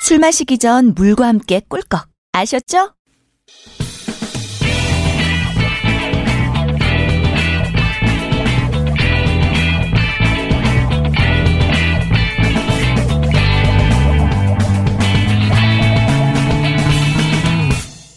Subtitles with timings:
[0.00, 2.08] 술 마시기 전 물과 함께 꿀꺽.
[2.32, 2.92] 아셨죠?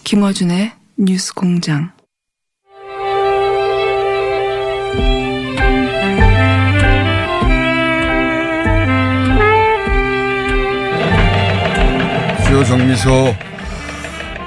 [0.04, 1.97] 김어준의 뉴스 공장.
[12.48, 13.36] 주요 정미소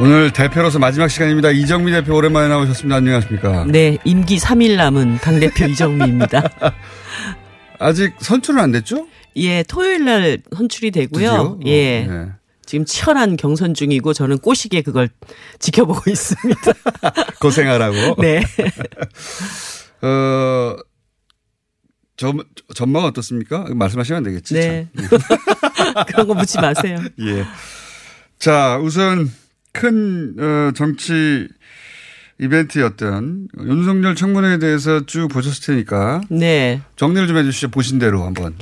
[0.01, 1.51] 오늘 대표로서 마지막 시간입니다.
[1.51, 2.97] 이정미 대표 오랜만에 나오셨습니다.
[2.97, 3.67] 안녕하십니까?
[3.67, 6.43] 네, 임기 3일 남은 당 대표 이정미입니다.
[7.79, 9.07] 아직 선출은 안 됐죠?
[9.37, 11.59] 예, 토요일 날 선출이 되고요.
[11.59, 11.59] 드디어?
[11.67, 12.07] 예.
[12.09, 12.27] 어, 네.
[12.65, 15.11] 지금 치열한 경선 중이고 저는 꼬시게 그걸
[15.61, 16.73] 지켜보고 있습니다.
[17.41, 18.23] 고생하라고.
[18.23, 18.43] 네.
[20.01, 20.77] 어,
[22.17, 22.39] 전,
[22.75, 23.67] 전망 어떻습니까?
[23.75, 24.55] 말씀하시면 안 되겠지.
[24.55, 24.89] 네.
[24.97, 26.05] 참.
[26.07, 26.99] 그런 거 묻지 마세요.
[27.21, 27.45] 예.
[28.41, 29.31] 자, 우선
[29.73, 31.47] 큰 어, 정치
[32.41, 36.81] 이벤트였던 윤석열 청문회에 대해서 쭉 보셨을 테니까 네.
[36.97, 37.69] 정리를 좀 해주시죠.
[37.69, 38.55] 보신 대로 한번.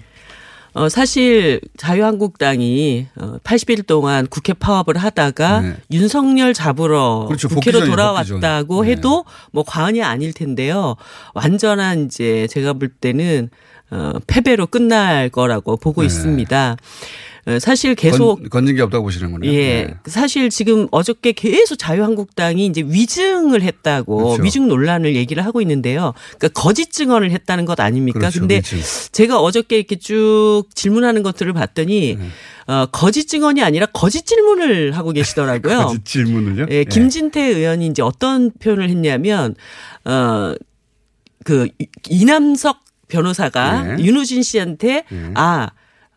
[0.74, 5.76] 어, 사실 자유한국당이 어, 80일 동안 국회 파업을 하다가 네.
[5.92, 7.48] 윤석열 잡으러 그렇죠.
[7.48, 8.84] 국회로 복귀전이에요, 돌아왔다고 복귀전.
[8.84, 8.90] 네.
[8.90, 10.96] 해도 뭐 과언이 아닐 텐데요.
[11.34, 13.48] 완전한 이제 제가 볼 때는
[13.90, 16.06] 어, 패배로 끝날 거라고 보고 네.
[16.06, 16.76] 있습니다.
[17.46, 19.50] 어, 사실 계속 건, 건진 게 없다고 보시는군요.
[19.50, 19.84] 예.
[19.84, 19.94] 네.
[20.06, 24.42] 사실 지금 어저께 계속 자유한국당이 이제 위증을 했다고 그렇죠.
[24.42, 26.14] 위증 논란을 얘기를 하고 있는데요.
[26.38, 28.18] 그러니까 거짓 증언을 했다는 것 아닙니까?
[28.18, 28.40] 그렇죠.
[28.40, 28.80] 근데 위증.
[29.12, 32.28] 제가 어저께 이렇게 쭉 질문하는 것들을 봤더니 네.
[32.66, 35.78] 어, 거짓 증언이 아니라 거짓 질문을 하고 계시더라고요.
[35.88, 36.66] 거짓 질문을요?
[36.70, 39.54] 예, 김진태 의원이 이제 어떤 표현을 했냐면
[40.04, 40.54] 어,
[41.44, 41.68] 그
[42.10, 44.04] 이남석 변호사가 네.
[44.04, 45.30] 윤우진 씨한테 네.
[45.34, 45.70] 아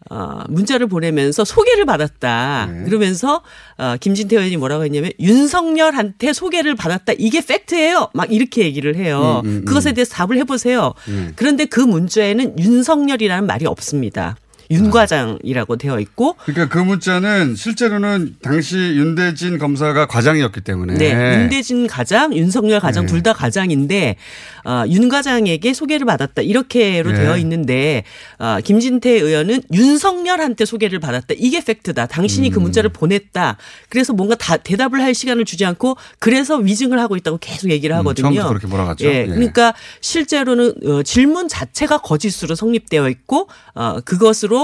[0.10, 2.70] 어, 문자를 보내면서 소개를 받았다.
[2.72, 2.84] 네.
[2.86, 3.42] 그러면서
[3.78, 7.14] 어, 김진태 의원이 뭐라고 했냐면 윤석열한테 소개를 받았다.
[7.18, 8.10] 이게 팩트예요.
[8.14, 9.42] 막 이렇게 얘기를 해요.
[9.46, 9.66] 음, 음, 음.
[9.66, 10.94] 그것에 대해서 답을 해보세요.
[11.08, 11.34] 음.
[11.36, 14.36] 그런데 그 문자에는 윤석열이라는 말이 없습니다.
[14.72, 21.88] 윤 과장이라고 되어 있고 그러니까 그 문자는 실제로는 당시 윤대진 검사가 과장이었기 때문에 네, 윤대진
[21.88, 23.12] 가장, 윤석열 가장 네.
[23.12, 24.16] 둘다 가장인데
[24.64, 27.18] 어, 윤 과장에게 소개를 받았다 이렇게로 네.
[27.18, 28.04] 되어 있는데
[28.38, 32.08] 어, 김진태 의원은 윤석열한테 소개를 받았다 이게 팩트다.
[32.08, 32.64] 당신이 그 음.
[32.64, 33.58] 문자를 보냈다.
[33.90, 38.28] 그래서 뭔가 다 대답을 할 시간을 주지 않고 그래서 위증을 하고 있다고 계속 얘기를 하거든요.
[38.28, 39.06] 음, 처음부터 그렇게 몰아갔죠.
[39.08, 39.26] 예, 예.
[39.26, 44.61] 그러니까 실제로는 어, 질문 자체가 거짓으로 성립되어 있고 어, 그것으로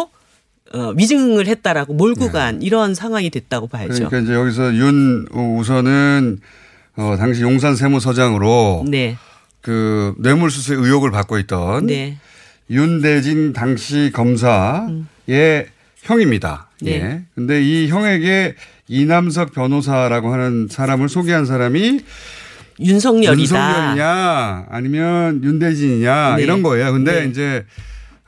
[0.73, 3.93] 어, 위증을 했다라고 몰고 간 이런 상황이 됐다고 봐야죠.
[3.93, 4.05] 네.
[4.05, 6.39] 그러니까 이제 여기서 윤 우선은
[6.97, 9.17] 어, 당시 용산 세무서장으로 네,
[9.61, 12.17] 그 뇌물수수의 의혹을 받고 있던 네.
[12.69, 15.67] 윤대진 당시 검사의
[16.01, 16.69] 형입니다.
[16.81, 16.91] 네.
[16.91, 17.21] 예.
[17.35, 18.55] 근데 이 형에게
[18.87, 22.01] 이남석 변호사라고 하는 사람을 소개한 사람이
[22.79, 23.39] 윤석열이다.
[23.41, 26.43] 윤석열이냐 아니면 윤대진이냐 네.
[26.43, 26.91] 이런 거예요.
[26.93, 27.29] 근데 네.
[27.29, 27.65] 이제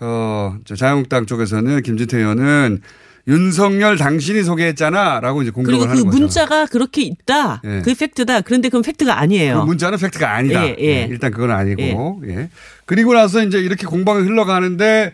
[0.01, 2.81] 어, 저 자유한국당 쪽에서는 김진태 의원은
[3.27, 6.17] 윤석열 당신이 소개했잖아라고 이제 공격을 그리고 그 하는 거죠.
[6.17, 7.61] 문자가 그렇게 있다.
[7.63, 7.81] 예.
[7.83, 8.41] 그 팩트다.
[8.41, 9.65] 그런데 그건 팩트가 그 아니에요.
[9.65, 10.65] 문자는 팩트가 아니다.
[10.65, 10.85] 예, 예.
[10.85, 12.23] 예, 일단 그건 아니고.
[12.27, 12.49] 예.
[12.85, 15.13] 그리고 나서 이제 이렇게 공방이 흘러가는데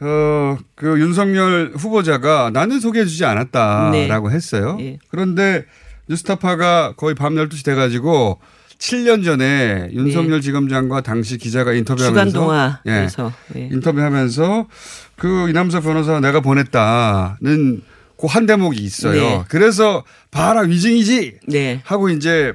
[0.00, 4.76] 어, 그 윤석열 후보자가 나는 소개해 주지 않았다라고 했어요.
[4.80, 4.98] 예.
[5.08, 5.64] 그런데
[6.08, 8.40] 뉴스타파가 거의 밤 12시 돼 가지고
[8.82, 12.92] 7년 전에 윤석열 지검장과 당시 기자가 인터뷰하면서 네.
[12.92, 13.60] 예.
[13.60, 13.68] 예.
[13.72, 14.66] 인터뷰하면서
[15.16, 17.82] 그 이남석 변호사 내가 보냈다는
[18.18, 19.20] 그 한 대목이 있어요.
[19.20, 19.44] 네.
[19.48, 21.80] 그래서 봐라 위증이지 네.
[21.84, 22.52] 하고 이제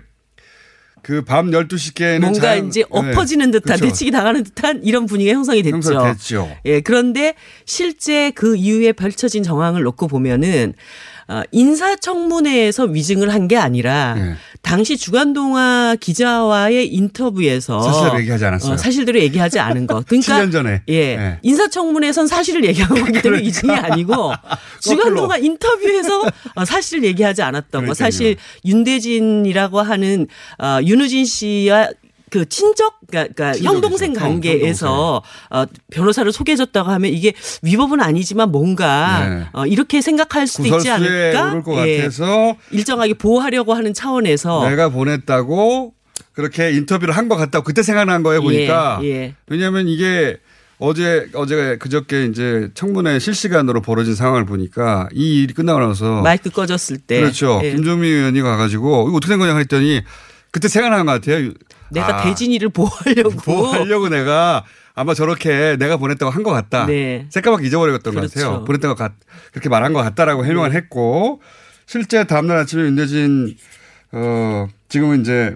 [1.01, 5.71] 그 밤 12시께는 뭔가 이제 엎어지는 듯한 대치기 당하는 듯한 이런 분위기가 형성이 됐죠.
[5.77, 5.93] 그렇죠.
[5.93, 6.57] 형성됐죠.
[6.65, 7.35] 예, 그런데
[7.65, 11.16] 실제 그 이후에 펼쳐진 정황을 놓고 보면은 어,
[11.51, 14.35] 인사청문회에서 위증을 한 게 아니라 예.
[14.61, 18.73] 당시 주간동화 기자와의 인터뷰에서 사실대로 얘기하지 않았어요.
[18.73, 20.03] 어, 사실대로 얘기하지 않은 거.
[20.07, 20.81] 그러니까 7년 전에.
[20.89, 20.93] 예.
[20.95, 21.39] 예.
[21.43, 24.33] 인사청문회에선 사실을 얘기한 거기 때문에 위증이 아니고
[24.81, 26.23] 주간동화 인터뷰에서
[26.55, 27.93] 어, 사실을 얘기하지 않았던 거.
[27.93, 27.93] 그러니까요.
[27.93, 28.35] 사실
[28.65, 30.27] 윤대진이라고 하는
[30.61, 31.89] 어, 윤우진 씨와
[32.29, 33.63] 그 친적, 그러니까, 그러니까.
[33.63, 39.45] 형동생 형, 관계에서 어, 변호사를 소개해줬다고 하면 이게 위법은 아니지만 뭔가 네.
[39.53, 41.49] 어, 이렇게 생각할 수도 있지 구설수에 않을까?
[41.51, 41.97] 오를 것 예.
[41.99, 45.93] 같아서 일정하게 보호하려고 하는 차원에서 내가 보냈다고
[46.33, 49.35] 그렇게 인터뷰를 한 것 같다고 그때 생각난 거예요 보니까 예, 예.
[49.47, 50.37] 왜냐하면 이게
[50.79, 56.97] 어제 어제 그저께 이제 청문회 실시간으로 벌어진 상황을 보니까 이 일이 끝나고 나서 마이크 꺼졌을
[56.97, 57.71] 때 그렇죠 예.
[57.71, 60.01] 김종민 의원이 가가지고 이거 어떻게 된 거냐 했더니
[60.51, 61.51] 그때 생각난 것 같아요.
[61.91, 66.85] 내가 아, 대진이를 보호하려고 보호하려고 내가 아마 저렇게 내가 보냈다고 한 것 같다.
[66.87, 67.25] 네.
[67.29, 68.39] 새까맣게 잊어버렸던 것 그렇죠.
[68.39, 68.65] 같아요.
[68.65, 69.13] 보냈던 것 같,
[69.51, 71.41] 그렇게 말한 것 같다라고 해명을 했고
[71.85, 73.55] 실제 다음날 아침에 윤대진
[74.11, 75.55] 어 지금은 이제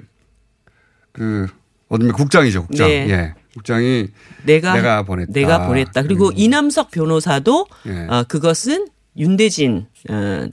[1.11, 1.47] 그
[1.89, 2.87] 어디면 국장이죠 국장.
[2.87, 3.09] 네.
[3.09, 3.33] 예.
[3.53, 4.07] 국장이
[4.43, 5.31] 내가 내가 보냈다.
[5.33, 6.03] 내가 보냈다.
[6.03, 8.07] 그리고 그리고- 이남석 변호사도 예.
[8.09, 8.87] 어, 그것은
[9.17, 10.47] 윤대진 어,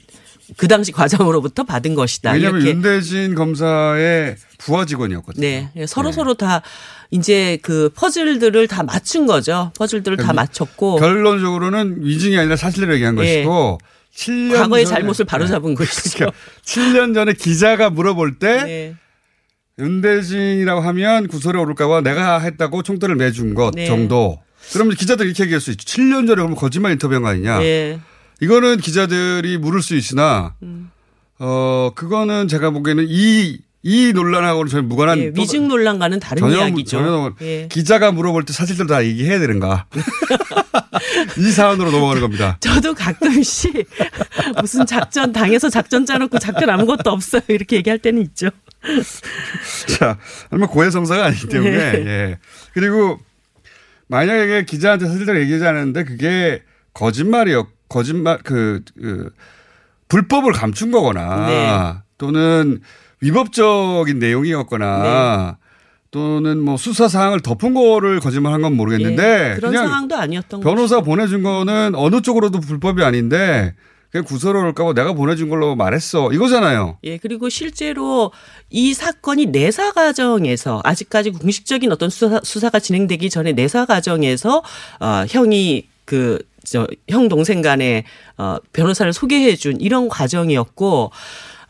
[0.57, 2.31] 그 당시 과장으로부터 받은 것이다.
[2.31, 5.41] 왜냐하면 윤대진 검사의 부하 직원이었거든요.
[5.41, 6.61] 네 서로 서로 다
[7.11, 9.71] 이제 그 퍼즐들을 다 맞춘 거죠.
[9.77, 13.43] 퍼즐들을 다 그러니까 맞췄고 결론적으로는 위증이 아니라 사실대로 얘기한 예.
[13.43, 13.77] 것이고
[14.15, 15.75] 7년 과거의 전에- 잘못을 바로잡은 네.
[15.75, 16.31] 것이죠.
[16.65, 18.95] 7년 전에 기자가 물어볼 때 네.
[19.79, 23.85] 윤대진이라고 하면 구설에 오를까봐 내가 했다고 총대를 매준 것 네.
[23.85, 24.39] 정도.
[24.73, 25.85] 그러면 기자들 이렇게 얘기할 수 있죠.
[25.85, 27.63] 7년 전에 그러면 거짓말 인터뷰한 거 아니냐.
[27.63, 27.99] 예.
[28.41, 30.91] 이거는 기자들이 물을 수 있으나, 음.
[31.39, 36.57] 어, 그거는 제가 보기에는 이, 이 논란하고는 전혀 무관한 예, 또 위증 논란과는 다른 전혀,
[36.57, 36.97] 이야기죠.
[36.97, 37.67] 전혀 예.
[37.69, 39.85] 기자가 물어볼 때 사실대로 다 얘기해야 되는가.
[41.37, 42.57] 이 사안으로 넘어가는 겁니다.
[42.59, 43.87] 저도 가끔씩
[44.59, 48.49] 무슨 작전 당해서 작전 짜놓고 작전 아무것도 없어요 이렇게 얘기할 때는 있죠.
[49.97, 50.17] 자,
[50.51, 51.91] 얼마 고해성사가 아니기 때문에.
[51.91, 52.05] 네.
[52.05, 52.37] 예.
[52.73, 53.19] 그리고
[54.07, 56.63] 만약에 기자한테 사실대로 얘기하지 않았는데 그게
[56.93, 59.31] 거짓말이었, 거짓말, 그, 그
[60.07, 61.93] 불법을 감춘 거거나 네.
[62.17, 62.81] 또는
[63.21, 65.65] 위법적인 내용이었거나 네.
[66.11, 70.95] 또는 뭐 수사 사항을 덮은 거를 거짓말 한 건 모르겠는데 예, 그런 상황도 아니었던 변호사
[70.97, 71.05] 거죠.
[71.05, 73.75] 보내준 거는 어느 쪽으로도 불법이 아닌데
[74.11, 76.97] 그냥 구설을 까고 내가 보내준 걸로 말했어 이거잖아요.
[77.03, 78.31] 예, 그리고 실제로
[78.71, 84.63] 이 사건이 내사 과정에서 아직까지 공식적인 어떤 수사, 수사가 진행되기 전에 내사 과정에서
[84.99, 88.03] 어, 형이 그, 저, 형 동생 간에
[88.37, 91.11] 어, 변호사를 소개해 준 이런 과정이었고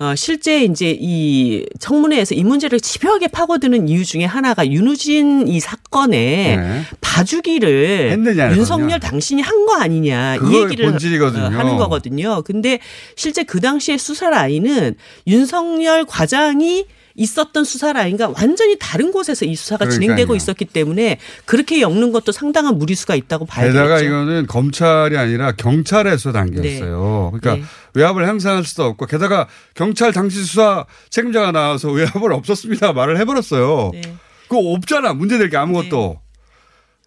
[0.01, 6.55] 어, 실제 이제 이 청문회에서 이 문제를 집요하게 파고드는 이유 중에 하나가 윤우진 이 사건에
[6.55, 6.81] 네.
[7.01, 8.57] 봐주기를 했느냐거든요.
[8.59, 11.43] 윤석열 당신이 한 거 아니냐 이 얘기를 본질이거든요.
[11.43, 12.41] 어, 하는 거거든요.
[12.43, 12.79] 근데
[13.17, 14.95] 실제 그 당시에 수사 라인은
[15.27, 16.85] 윤석열 과장이
[17.19, 19.99] 있었던 수사 라인과 완전히 다른 곳에서 이 수사가 그러니까요.
[19.99, 24.05] 진행되고 있었기 때문에 그렇게 엮는 것도 상당한 무리수가 있다고 봐야 게다가 되겠죠.
[24.05, 27.31] 이거는 검찰이 아니라 경찰에서 단계였어요.
[27.33, 27.63] 그러니까 네.
[27.93, 33.91] 외압을 행사할 수도 없고 게다가 경찰 당시 수사 책임자가 나와서 외압을 없었습니다 말을 해버렸어요.
[33.93, 34.01] 네.
[34.47, 36.21] 그거 없잖아 문제될 게 아무것도.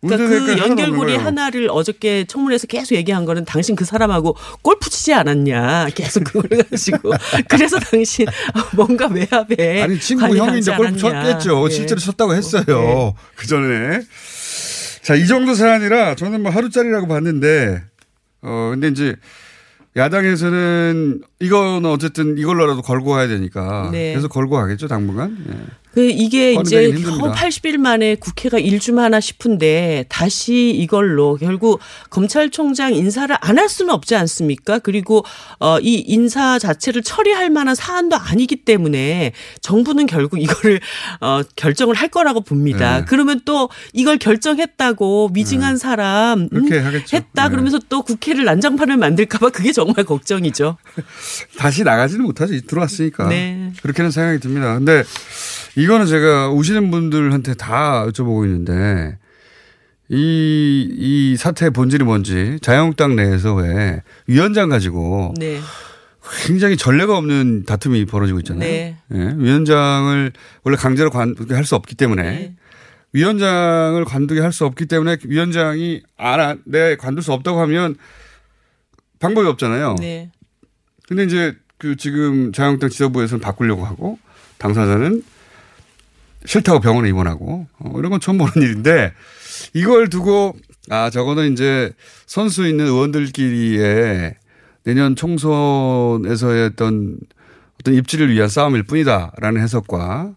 [0.06, 1.16] 그러니까 그 연결고리.
[1.16, 7.12] 하나를 어저께 청문회에서 계속 얘기한 거는 당신 그 사람하고 골프 치지 않았냐 계속 그걸 가지고
[7.48, 8.26] 그래서 당신
[8.74, 10.96] 뭔가 외압에 아니 친구 형이 이제 골프.
[10.98, 11.66] 쳤겠죠.
[11.66, 11.70] 예.
[11.70, 12.64] 실제로 쳤다고 했어요.
[12.66, 13.14] 네.
[13.36, 14.00] 그 전에.
[15.02, 17.82] 자, 이 정도 사안이라 저는 뭐 하루짜리라고 봤는데,
[18.42, 19.16] 어, 근데 이제
[19.96, 23.88] 야당에서는 이거는 어쨌든 이걸로라도 걸고 가야 되니까.
[23.92, 24.12] 네.
[24.12, 25.36] 그래서 걸고 가겠죠, 당분간.
[25.48, 25.54] 예.
[25.94, 27.24] 그 이게 이제 꺼내기는 힘듭니다.
[27.24, 31.80] 겨우 80일 만에 국회가 일주만 하나 싶은데 다시 이걸로 결국
[32.10, 34.80] 검찰총장 인사를 안 할 수는 없지 않습니까?
[34.80, 35.24] 그리고
[35.60, 40.80] 어이 인사 자체를 처리할 만한 사안도 아니기 때문에 정부는 결국 이거를
[41.20, 42.98] 어 결정을 할 거라고 봅니다.
[43.00, 43.04] 네.
[43.06, 46.72] 그러면 또 이걸 결정했다고 미징한 사람 음.
[47.12, 47.50] 했다 네.
[47.50, 50.76] 그러면서 또 국회를 난장판을 만들까 봐 그게 정말 걱정이죠.
[51.56, 52.58] 다시 나가지는 못하죠.
[52.62, 53.28] 들어왔으니까.
[53.28, 53.72] 네.
[53.82, 54.74] 그렇게는 생각이 듭니다.
[54.74, 55.04] 근데
[55.76, 59.18] 이 거는 제가 오시는 분들한테 다 여쭤보고 있는데
[60.08, 65.58] 이, 이 사태의 본질이 뭔지 자유한국당 내에서 왜 위원장 가지고 네.
[66.46, 68.60] 굉장히 전례가 없는 다툼이 벌어지고 있잖아요.
[68.60, 68.96] 네.
[69.12, 72.54] 예, 위원장을 원래 강제로 관두게 할 수 없기 때문에 네.
[73.12, 77.96] 위원장을 관두게 할 수 없기 때문에 위원장이 알아, 내 관둘 수 없다고 하면
[79.18, 79.96] 방법이 없잖아요.
[80.00, 80.30] 네.
[81.08, 84.18] 근데 이제 그 지금 자유한국당 지도부에서는 바꾸려고 하고
[84.58, 85.22] 당사자는
[86.44, 89.12] 싫다고 병원에 입원하고 어, 이런 건 처음 보는 일인데
[89.74, 90.54] 이걸 두고
[90.90, 91.92] 아 저거는 이제
[92.26, 94.34] 선수 있는 의원들끼리의
[94.84, 97.16] 내년 총선에서의 어떤
[97.80, 100.34] 어떤 입지를 위한 싸움일 뿐이다라는 해석과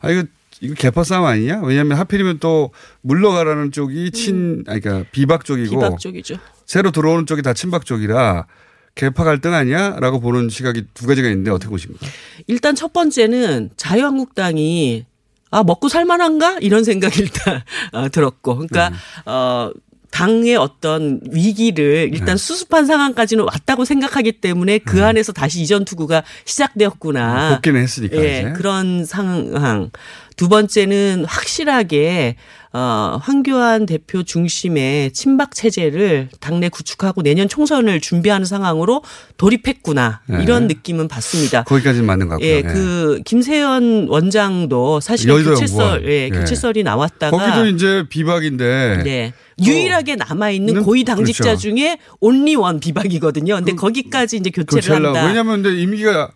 [0.00, 0.24] 아 이거
[0.60, 1.62] 이거 개파 싸움 아니냐?
[1.62, 6.36] 왜냐하면 하필이면 또 물러가라는 쪽이 친, 아니 그러니까 비박 쪽이고 비박 쪽이죠.
[6.66, 8.46] 새로 들어오는 쪽이 다 친박 쪽이라
[8.94, 12.06] 개파 갈등 아니야 라고 보는 시각이 두 가지가 있는데 어떻게 보십니까?
[12.46, 15.06] 일단 첫 번째는 자유한국당이
[15.50, 18.92] 아 먹고 살만한가 이런 생각이 일단 어, 들었고 그러니까
[19.26, 19.70] 어
[20.10, 27.54] 당의 어떤 위기를 일단 수습한 상황까지는 왔다고 생각하기 때문에 그 안에서 다시 이전 투구가 시작되었구나.
[27.54, 28.52] 복귀는 했으니까 예, 이제.
[28.52, 29.90] 그런 상황.
[30.36, 32.36] 두 번째는 확실하게
[32.72, 39.02] 어, 황교안 대표 중심의 친박 체제를 당내 구축하고 내년 총선을 준비하는 상황으로
[39.38, 40.42] 돌입했구나 네.
[40.44, 41.64] 이런 느낌은 받습니다.
[41.64, 42.48] 거기까지는 맞는 것 같고요.
[42.48, 42.62] 예, 예.
[42.62, 46.04] 그 김세현 원장도 사실 교체설.
[46.08, 46.28] 예, 예.
[46.28, 49.32] 교체설이 나왔다가 거기도 이제 비박인데 네.
[49.60, 51.60] 유일하게 남아 있는 는- 고위 당직자 그렇죠.
[51.60, 53.56] 중에 온리 원 비박이거든요.
[53.56, 55.16] 근데 거기까지 이제 교체를 교체하려고.
[55.18, 55.26] 한다.
[55.26, 56.30] 왜냐하면 근데 임기가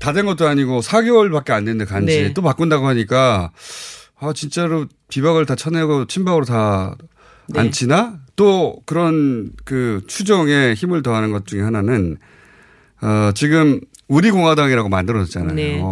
[0.00, 2.32] 다 된 것도 아니고 4개월밖에 안 됐는데 간지 네.
[2.34, 3.52] 또 바꾼다고 하니까
[4.24, 6.96] 아 진짜로 비박을 다 쳐내고 친박으로 다
[7.48, 7.60] 네.
[7.60, 8.20] 안 치나?
[8.36, 12.16] 또 그런 그 추정에 힘을 더하는 것 중에 하나는
[13.02, 15.54] 어 지금 우리 공화당이라고 만들어졌잖아요.
[15.54, 15.82] 네.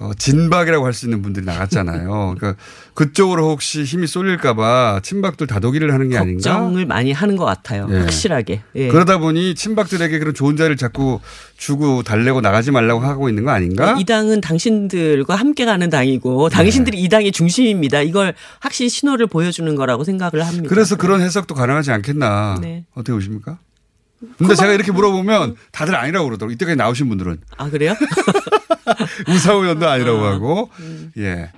[0.00, 2.34] 어, 진박이라고 할 수 있는 분들이 나갔잖아요.
[2.38, 2.60] 그러니까
[2.94, 6.52] 그쪽으로 혹시 힘이 쏠릴까봐 친박들 다독이를 하는 게 아닌가?
[6.52, 7.88] 걱정을 많이 하는 것 같아요.
[7.90, 7.98] 예.
[8.00, 8.62] 확실하게.
[8.76, 8.88] 예.
[8.88, 11.20] 그러다 보니 친박들에게 그런 좋은 자리를 자꾸
[11.56, 13.96] 주고 달래고 나가지 말라고 하고 있는 거 아닌가?
[13.98, 18.02] 이 당은 당신들과 함께 가는 당이고 당신들이 이 당의 중심입니다.
[18.02, 20.68] 이걸 확실히 신호를 보여주는 거라고 생각을 합니다.
[20.68, 22.58] 그래서 그런 해석도 가능하지 않겠나?
[22.60, 22.84] 네.
[22.94, 23.58] 어떻게 보십니까?
[24.36, 26.54] 근데 제가 이렇게 물어보면 다들 아니라고 그러더라고요.
[26.54, 27.38] 이때까지 나오신 분들은.
[27.56, 27.94] 아 그래요?
[29.28, 30.70] 우사호 의원도 아니라고 하고.
[30.80, 31.12] 음.
[31.18, 31.50] 예.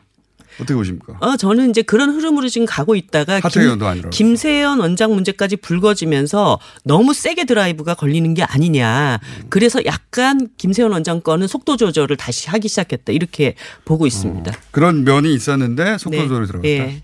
[0.57, 1.15] 어떻게 보십니까?
[1.21, 3.41] 어, 저는 이제 그런 흐름으로 지금 가고 있다가
[3.87, 4.11] 아니라고.
[4.11, 9.21] 김세연 원장 문제까지 불거지면서 너무 세게 드라이브가 걸리는 게 아니냐.
[9.49, 13.13] 그래서 약간 김세연 원장 거는 속도 조절을 다시 하기 시작했다.
[13.13, 13.55] 이렇게
[13.87, 14.53] 보고 있습니다.
[14.71, 16.29] 그런 면이 있었는데 속도 네.
[16.29, 16.69] 조절이 들어갔다.
[16.69, 17.03] 예.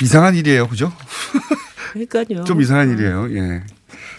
[0.00, 0.68] 이상한 일이에요.
[0.68, 0.92] 그죠?
[1.90, 2.44] 그러니까요.
[2.44, 3.28] 좀 이상한 일이에요.
[3.32, 3.62] 예.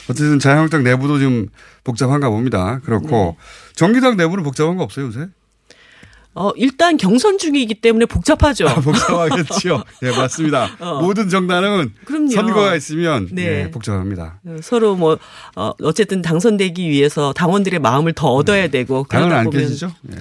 [0.09, 1.47] 어쨌든 자유한국당 내부도 좀
[1.83, 2.79] 복잡한가 봅니다.
[2.83, 3.73] 그렇고 네.
[3.75, 5.27] 정기당 내부는 복잡한 거 없어요, 요새?
[6.33, 8.67] 어, 일단 경선 중이기 때문에 복잡하죠.
[8.67, 9.83] 아, 복잡하겠죠.
[10.03, 10.69] 예, 맞습니다.
[10.79, 11.01] 어.
[11.01, 12.29] 모든 정당은 그럼요.
[12.29, 13.65] 선거가 있으면 네.
[13.65, 14.39] 예, 복잡합니다.
[14.45, 15.17] 어, 서로 뭐
[15.55, 19.91] 어, 어쨌든 당선되기 위해서 당원들의 마음을 더 얻어야 되고 당은 안 보면 깨지죠?
[20.13, 20.17] 예.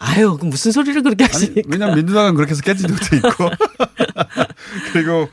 [0.00, 1.62] 아유, 그 무슨 소리를 그렇게 하시니까.
[1.66, 3.50] 왜냐하면 민주당은 그렇게 해서 깨진 적도 있고
[4.92, 5.28] 그리고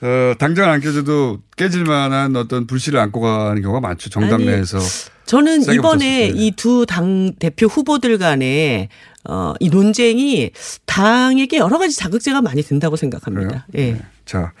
[0.00, 0.06] 네.
[0.06, 4.10] 어, 당장 안 깨져도 깨질 만한 어떤 불씨를 안고 가는 경우가 많죠.
[4.10, 4.78] 정당 아니, 내에서.
[5.26, 6.28] 저는 이번에.
[6.34, 8.88] 이 두 당 대표 후보들 간에
[9.28, 10.50] 어, 이 논쟁이
[10.86, 13.66] 당에게 여러 가지 자극제가 많이 된다고 생각합니다.
[13.70, 13.88] 그래요?
[13.88, 13.92] 예.
[13.92, 14.02] 네.
[14.24, 14.52] 자,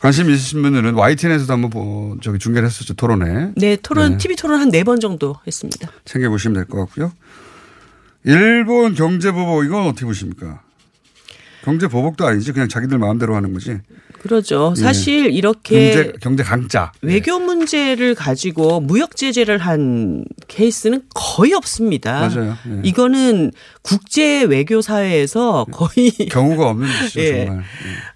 [0.00, 2.94] 관심 있으신 분들은 YTN에서도 한번 보- 저기 중계를 했었죠.
[2.94, 3.52] 토론회.
[3.56, 4.18] 네, 토론, 네.
[4.18, 5.90] TV 토론 한 네 번 정도 했습니다.
[6.04, 7.12] 챙겨보시면 될 것 같고요.
[8.24, 10.60] 일본 경제보복 이건 어떻게 보십니까?
[11.66, 12.52] 경제 보복도 아니지.
[12.52, 13.78] 그냥 자기들 마음대로 하는 거지.
[14.22, 14.72] 그러죠.
[14.76, 14.80] 예.
[14.80, 16.92] 사실 이렇게 경제, 경제 강자.
[17.02, 22.28] 외교 문제를 가지고 무역 제재를 한 케이스는 거의 없습니다.
[22.28, 22.56] 맞아요.
[22.68, 22.80] 예.
[22.84, 23.50] 이거는
[23.82, 27.20] 국제 외교 사회에서 거의 경우가 없는 짓이죠.
[27.20, 27.44] 예.
[27.46, 27.64] 정말.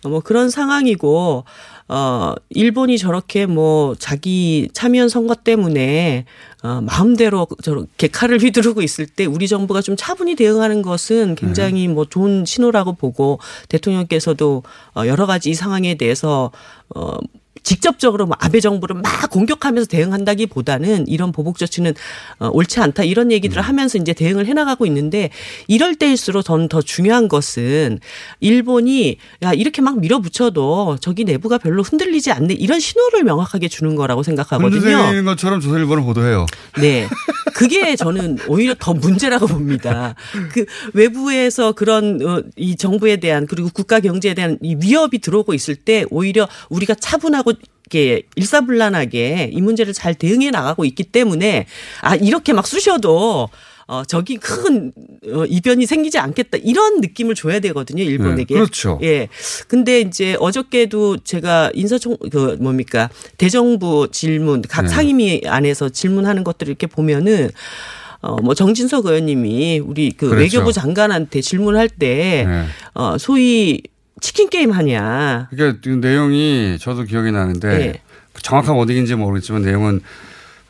[0.04, 0.08] 예.
[0.08, 1.44] 뭐 그런 상황이고
[1.92, 6.24] 어 일본이 저렇게 뭐 자기 참여연 선거 때문에
[6.62, 12.04] 어 마음대로 저렇게 칼을 휘두르고 있을 때 우리 정부가 좀 차분히 대응하는 것은 굉장히 뭐
[12.04, 14.62] 좋은 신호라고 보고 대통령께서도
[14.94, 16.52] 어 여러 가지 이 상황에 대해서
[16.94, 17.16] 어
[17.62, 21.94] 직접적으로 뭐 아베 정부를 막 공격하면서 대응한다기보다는 이런 보복 조치는
[22.38, 25.30] 어, 옳지 않다 이런 얘기들을 하면서 이제 대응을 해나가고 있는데
[25.66, 28.00] 이럴 때일수록 저는 더 중요한 것은
[28.40, 34.22] 일본이 야 이렇게 막 밀어붙여도 저기 내부가 별로 흔들리지 않네 이런 신호를 명확하게 주는 거라고
[34.22, 34.80] 생각하거든요.
[34.80, 36.46] 흔들리는 것처럼 조선일보는 보도해요.
[36.80, 37.08] 네.
[37.50, 40.14] 그게 저는 오히려 더 문제라고 봅니다.
[40.52, 40.64] 그
[40.94, 46.04] 외부에서 그런 어, 이 정부에 대한 그리고 국가 경제에 대한 이 위협이 들어오고 있을 때
[46.10, 47.52] 오히려 우리가 차분하고
[48.36, 51.66] 일사불란하게 이 문제를 잘 대응해 나가고 있기 때문에
[52.02, 53.48] 아 이렇게 막 쑤셔도
[53.90, 54.92] 어 저기 큰
[55.32, 58.54] 어, 이변이 생기지 않겠다 이런 느낌을 줘야 되거든요 일본에게.
[58.54, 59.00] 네, 그렇죠.
[59.02, 59.26] 예.
[59.66, 64.88] 근데 이제 어저께도 제가 인사청 그 뭡니까 대정부 질문 각 네.
[64.88, 67.50] 상임위 안에서 질문하는 것들을 이렇게 보면은
[68.22, 70.40] 어 뭐 정진석 의원님이 우리 그 그렇죠.
[70.40, 72.66] 외교부 장관한테 질문할 때 네.
[72.94, 73.82] 어 소위
[74.20, 75.48] 치킨 게임 하냐.
[75.50, 78.02] 그러니까 그 내용이 저도 기억이 나는데 네.
[78.40, 80.00] 정확한 어디인지 모르겠지만 내용은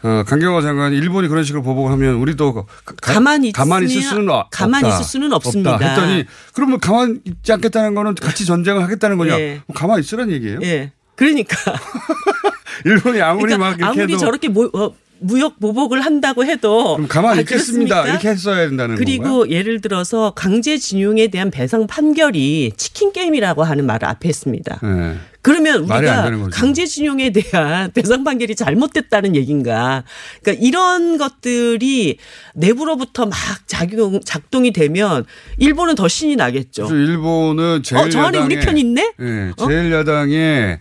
[0.02, 2.64] 어, 강경화 장관이 일본이 그런 식으로 보복을 하면 우리도 가,
[3.02, 4.97] 가만히 가만히 있을 수는 어- 가만히 없다.
[4.99, 5.75] 있을 수는 없습니다.
[5.75, 5.88] 없다.
[5.88, 9.38] 했더니 그러면 가만히 있지 않겠다는 거는 같이 전쟁을 하겠다는 거냐?
[9.38, 9.61] 예.
[9.66, 10.61] 그럼 가만히 있으란 얘기예요.
[10.62, 10.92] 예.
[11.16, 11.54] 그러니까
[12.87, 17.41] 일본이 아무리 그러니까 막 아무리 저렇게 모, 어, 무역 보복을 한다고 해도 그럼 가만히 아,
[17.43, 18.07] 있겠습니다.
[18.07, 19.50] 이렇게 했어야 된다는 그리고 건가요?
[19.50, 24.81] 예를 들어서 강제 징용에 대한 배상 판결이 치킨 게임이라고 하는 말을 앞에 했습니다.
[24.83, 25.17] 네.
[25.43, 26.31] 그러면 우리가.
[26.53, 30.05] 강제징용에 대한 배상 판결이 잘못됐다는 얘기인가?
[30.43, 32.19] 그러니까 이런 것들이
[32.55, 35.25] 내부로부터 막 작용 작동이 되면
[35.59, 36.89] 일본은 더 신이 나겠죠.
[36.91, 39.12] 일본은 제일 어, 저 안에 우리 편 있네?
[39.19, 39.67] 네, 어?
[39.67, 40.81] 제일 야당의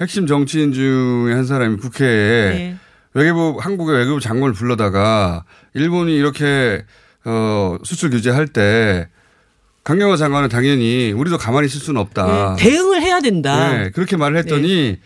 [0.00, 2.76] 핵심 정치인 중에 한 사람이 국회에 네.
[3.14, 6.84] 외교부 한국의 외교부 장관을 불러다가 일본이 이렇게
[7.24, 9.08] 어 수출 규제할 때
[9.84, 12.56] 강경화 장관은 당연히 우리도 가만히 있을 수는 없다.
[12.56, 13.72] 네, 대응을 해야 된다.
[13.72, 14.98] 네, 그렇게 말을 했더니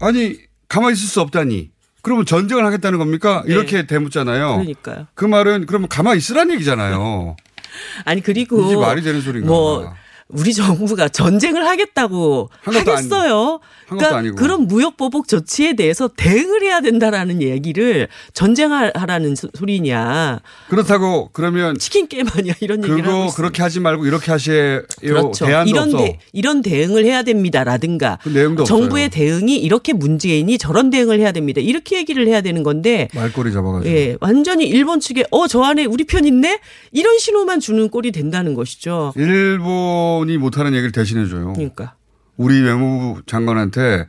[0.00, 0.36] 아니
[0.68, 1.70] 가만히 있을 수 없다니.
[2.02, 3.42] 그러면 전쟁을 하겠다는 겁니까?
[3.46, 3.52] 네.
[3.52, 4.56] 이렇게 대묻잖아요.
[4.56, 5.06] 그러니까요.
[5.14, 7.36] 그 말은 그러면 가만히 있으란 얘기잖아요.
[8.04, 9.48] 아니 그리고 이게 말이 되는 소리인가?
[9.48, 9.92] 뭐
[10.28, 12.80] 우리 정부가 전쟁을 하겠다고 하겠어요.
[12.94, 14.34] 한 것도 그러니까.
[14.36, 20.40] 그런 무역 보복 조치에 대해서 대응을 해야 된다라는 얘기를 전쟁하라는 소- 소리냐.
[20.68, 23.36] 그렇다고 그러면 치킨 게임 아니야 이런 얘기를 하고 그거 있어요.
[23.36, 24.82] 그렇게 하지 말고 이렇게 하세요.
[25.00, 25.46] 그렇죠.
[25.46, 25.98] 대안도 이런 없어.
[25.98, 29.24] 대, 이런 대응을 해야 됩니다라든가 그 내용도 정부의 없어요.
[29.26, 31.60] 대응이 이렇게 문제이니 저런 대응을 해야 됩니다.
[31.60, 33.94] 이렇게 얘기를 해야 되는 건데 말꼬리 잡아가지고.
[33.94, 36.60] 예, 완전히 일본 측에 어 저 안에 우리 편 있네
[36.92, 39.14] 이런 신호만 주는 꼴이 된다는 것이죠.
[39.16, 41.54] 일본이 못하는 얘기를 대신해줘요.
[41.54, 41.94] 그러니까
[42.38, 44.08] 우리 외무부 장관한테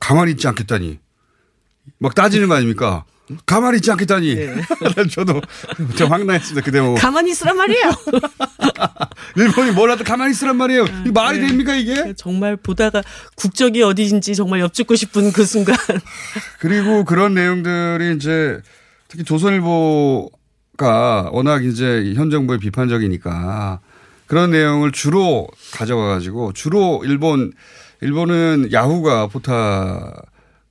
[0.00, 1.00] 가만히 있지 않겠다니.
[1.98, 3.04] 막 따지는 거 아닙니까?
[3.46, 4.34] 가만히 있지 않겠다니.
[4.34, 4.54] 네.
[5.10, 5.40] 저도
[5.96, 6.64] 좀 황당했습니다.
[6.64, 6.98] 그 대목.
[6.98, 7.90] 가만히 있으란 말이에요.
[9.36, 10.84] 일본이 뭘 하든 가만히 있으란 말이에요.
[11.06, 11.48] 이 말이 네.
[11.48, 12.14] 됩니까 이게?
[12.16, 13.02] 정말 보다가
[13.34, 15.76] 국적이 어디인지 정말 엿죽고 싶은 그 순간.
[16.60, 18.60] 그리고 그런 내용들이 이제
[19.08, 20.30] 특히 조선일보가
[21.32, 23.80] 워낙 이제 현 정부의 비판적이니까
[24.26, 27.52] 그런 내용을 주로 가져가 가지고 주로 일본
[28.00, 30.12] 일본은 야후가 포탈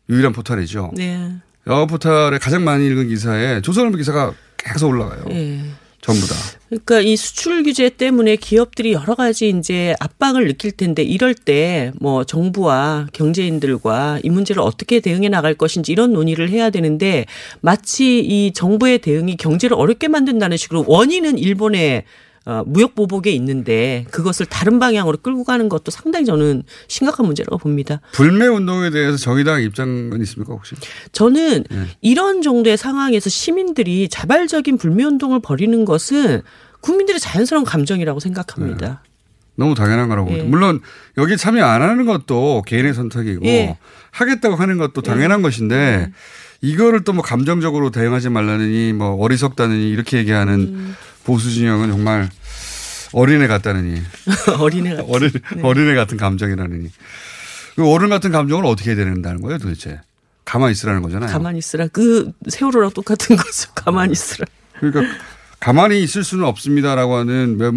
[0.09, 0.91] 유일한 포탈이죠.
[0.95, 1.31] 네.
[1.67, 5.25] 야후 포탈에 가장 많이 읽은 기사에 조선일보 기사가 계속 올라가요.
[5.29, 5.63] 네.
[6.01, 6.35] 전부 다.
[6.67, 12.25] 그러니까 이 수출 규제 때문에 기업들이 여러 가지 이제 압박을 느낄 텐데 이럴 때 뭐
[12.25, 17.25] 정부와 경제인들과 이 문제를 어떻게 대응해 나갈 것인지 이런 논의를 해야 되는데
[17.61, 22.03] 마치 이 정부의 대응이 경제를 어렵게 만든다는 식으로 원인은 일본의
[22.45, 28.01] 어, 무역 보복에 있는데 그것을 다른 방향으로 끌고 가는 것도 상당히 저는 심각한 문제라고 봅니다.
[28.11, 30.75] 불매 운동에 대해서 정의당 입장은 있습니까 혹시?
[31.13, 31.85] 저는 네.
[32.01, 36.41] 이런 정도의 상황에서 시민들이 자발적인 불매 운동을 벌이는 것은
[36.81, 39.03] 국민들의 자연스러운 감정이라고 생각합니다.
[39.55, 40.41] 너무 당연한 거라고 예.
[40.41, 40.81] 물론
[41.17, 43.77] 여기 참여 안 하는 것도 개인의 선택이고 예.
[44.11, 46.11] 하겠다고 하는 것도 당연한 것인데
[46.61, 50.95] 이거를 또 뭐 감정적으로 대응하지 말라느니 뭐 어리석다느니 이렇게 얘기하는 음.
[51.25, 52.29] 보수 진영은 정말
[53.11, 54.01] 어린애 같다느니
[54.59, 55.09] 어린애 같은.
[55.13, 55.31] 어린
[55.63, 56.89] 어린애 같은 감정이라느니
[57.75, 59.99] 그 어른 같은 감정을 어떻게 해야 된다는 거예요 도대체
[60.45, 61.31] 가만히 있으라는 거잖아요.
[61.31, 61.87] 가만히 있으라.
[61.87, 63.71] 그 세월호랑 똑같은 거죠.
[63.75, 64.45] 가만히 있으라.
[64.79, 65.15] 그러니까
[65.59, 67.71] 가만히 있을 수는 없습니다라고 하는 외-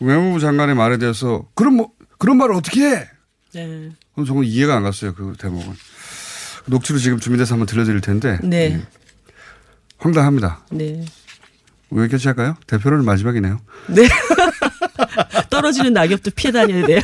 [0.00, 3.08] 외무부 장관의 말에 대해서 그럼 뭐 그런 말을 어떻게 해?
[3.52, 3.90] 네.
[4.14, 5.74] 그럼 정말 이해가 안 갔어요 그 대목은.
[6.66, 8.80] 녹취로 지금 준비돼서 한번 들려드릴 텐데 네.
[9.98, 10.64] 황당합니다.
[10.70, 11.04] 네.
[11.92, 12.56] 왜 이렇게 할까요?
[12.66, 13.60] 대표는 마지막이네요.
[13.88, 14.08] 네.
[15.50, 17.00] 떨어지는 낙엽도 피해 다녀야 돼요.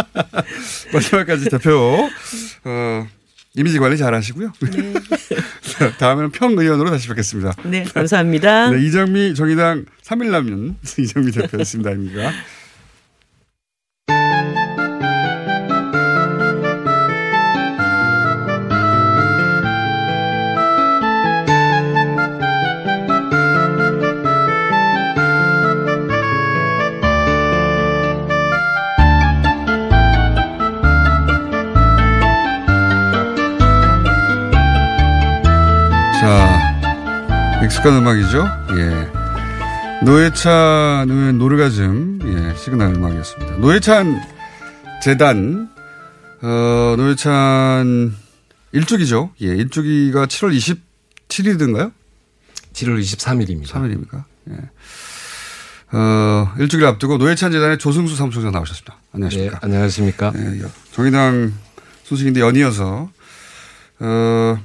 [0.92, 2.10] 마지막까지 대표
[2.64, 3.06] 어,
[3.54, 4.52] 이미지 관리 잘 하시고요.
[5.98, 7.54] 다음에는 평의원으로 다시 뵙겠습니다.
[7.64, 7.84] 네.
[7.84, 8.70] 감사합니다.
[8.70, 11.92] 네, 이정미 정의당 3일 남윤 이정미 대표였습니다.
[11.92, 12.30] 입니다.
[37.84, 38.46] 익숙한 음악이죠?
[38.78, 40.04] 예.
[40.06, 43.56] 노회찬 의원 노르가즘, 예, 시그널 음악이었습니다.
[43.58, 44.20] 노회찬
[45.02, 45.68] 재단,
[46.40, 48.14] 어, 노회찬
[48.72, 49.32] 일주기죠?
[49.42, 50.56] 예, 일주기가 7월
[51.28, 51.92] 27일인가요?
[52.72, 53.66] 7월 23일입니다.
[53.66, 54.24] 3일입니까?
[54.50, 54.56] 예.
[55.96, 58.94] 어, 일주기를 앞두고 노회찬 재단의 조승수 사무총장 나오셨습니다.
[58.94, 59.58] 네, 안녕하십니까?
[59.62, 60.32] 안녕하십니까?
[60.36, 61.52] 예, 여- 정의당
[62.04, 63.10] 소식인데 연이어서
[64.00, 64.58] 어,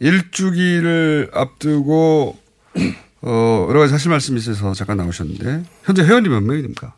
[0.00, 2.36] 일주기를 앞두고
[3.22, 6.94] 어, 여러 가지 사실 말씀이 있어서 잠깐 나오셨는데 현재 회원이 몇 명입니까?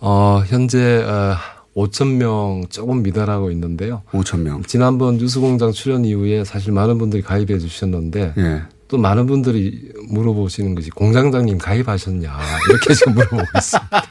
[0.00, 1.36] 어, 현재 어,
[1.76, 4.02] 5천 명 조금 미달하고 있는데요.
[4.10, 4.62] 5천 명.
[4.64, 8.62] 지난번 뉴스공장 출연 이후에 사실 많은 분들이 가입해 주셨는데 예.
[8.88, 12.36] 또 많은 분들이 물어보시는 것이 공장장님 가입하셨냐
[12.68, 14.02] 이렇게 지금 물어보고 있습니다.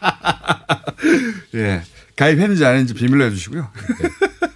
[1.56, 1.82] 예.
[2.16, 3.68] 가입했는지 안 했는지 비밀로 해주시고요.
[4.02, 4.10] 네.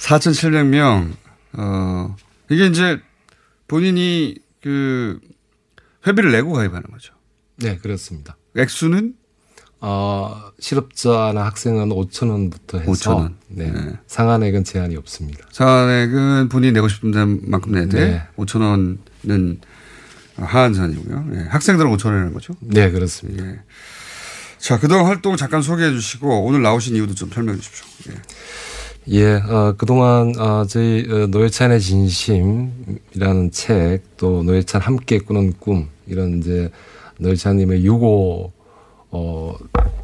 [0.00, 1.10] 4,700명.
[1.54, 2.16] 어,
[2.50, 3.00] 이게 이제
[3.66, 5.20] 본인이 그
[6.06, 7.14] 회비를 내고 가입하는 거죠.
[7.56, 8.36] 네, 그렇습니다.
[8.56, 9.14] 액수는
[9.80, 13.36] 어, 실업자나 학생은 5천 원부터 해서 5천 원.
[13.48, 13.70] 네.
[13.70, 13.98] 네.
[14.06, 15.46] 상한액은 제한이 없습니다.
[15.52, 17.10] 상한액은 본인이 내고 싶은
[17.48, 18.22] 만큼 내되 네.
[18.36, 19.60] 5천 원은
[20.36, 21.30] 하한선이고요.
[21.34, 21.38] 예.
[21.48, 22.54] 학생들은 5천 원이라는 거죠.
[22.60, 23.44] 네, 그렇습니다.
[23.44, 23.60] 예.
[24.58, 28.14] 자, 그동안 활동 잠깐 소개해 주시고 오늘 나오신 이유도 좀 설명해 주십시오.
[29.10, 29.18] 예.
[29.18, 36.38] 예, 어, 그동안, 어, 저희, 어, 노회찬의 진심이라는 책, 또 노회찬 함께 꾸는 꿈, 이런
[36.38, 36.70] 이제
[37.18, 38.52] 노회찬님의 유고,
[39.10, 39.54] 어,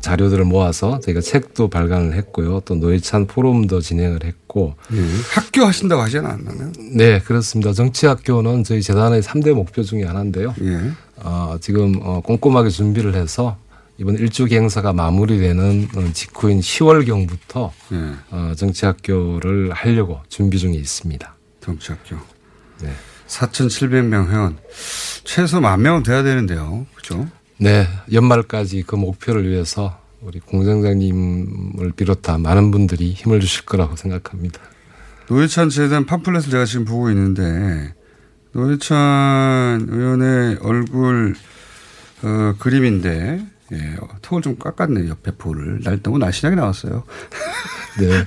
[0.00, 2.60] 자료들을 모아서 저희가 책도 발간을 했고요.
[2.64, 5.00] 또 노회찬 포럼도 진행을 했고, 예.
[5.32, 6.72] 학교 하신다고 하지 않았나요?
[6.94, 7.72] 네, 그렇습니다.
[7.72, 10.54] 정치학교는 저희 재단의 3대 목표 중에 하나인데요.
[10.62, 10.90] 예.
[11.22, 13.56] 어, 지금 어, 꼼꼼하게 준비를 해서
[13.98, 18.14] 이번 일주기 행사가 마무리되는 어, 직후인 10월경부터 예.
[18.30, 21.34] 어, 정치학교를 하려고 준비 중에 있습니다.
[21.60, 22.16] 정치학교.
[22.82, 22.90] 네.
[23.28, 24.58] 4,700명 회원.
[25.22, 26.86] 최소 만 명은 돼야 되는데요.
[26.94, 27.28] 그죠?
[27.56, 34.60] 네, 연말까지 그 목표를 위해서 우리 공장장님을 비롯한 많은 분들이 힘을 주실 거라고 생각합니다.
[35.28, 37.94] 노회찬 재단 팜플렛을 제가 지금 보고 있는데
[38.52, 41.34] 노회찬 의원의 얼굴
[42.22, 45.08] 어, 그림인데 예, 턱을 좀 깎았네요.
[45.08, 45.80] 옆에 볼을.
[45.82, 47.04] 날 너무 날씬하게 나왔어요.
[47.98, 48.24] 네.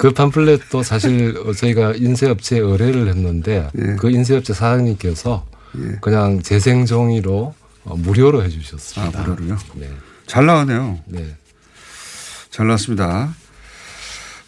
[0.00, 3.96] 그 팜플렛도 사실 어, 저희가 인쇄업체에 의뢰를 했는데 예.
[3.96, 5.46] 그 인쇄업체 사장님께서
[5.78, 5.98] 예.
[6.00, 9.20] 그냥 재생종이로 어, 무료로 해 아, 주셨습니다.
[9.22, 9.58] 무료로요?
[9.74, 9.90] 네.
[10.26, 10.98] 잘 나왔네요.
[11.06, 11.36] 네.
[12.50, 13.34] 잘 나왔습니다.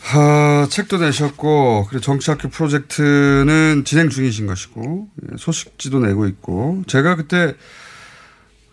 [0.00, 7.54] 하, 책도 내셨고, 그리고 정치학교 프로젝트는 진행 중이신 것이고, 예, 소식지도 내고 있고, 제가 그때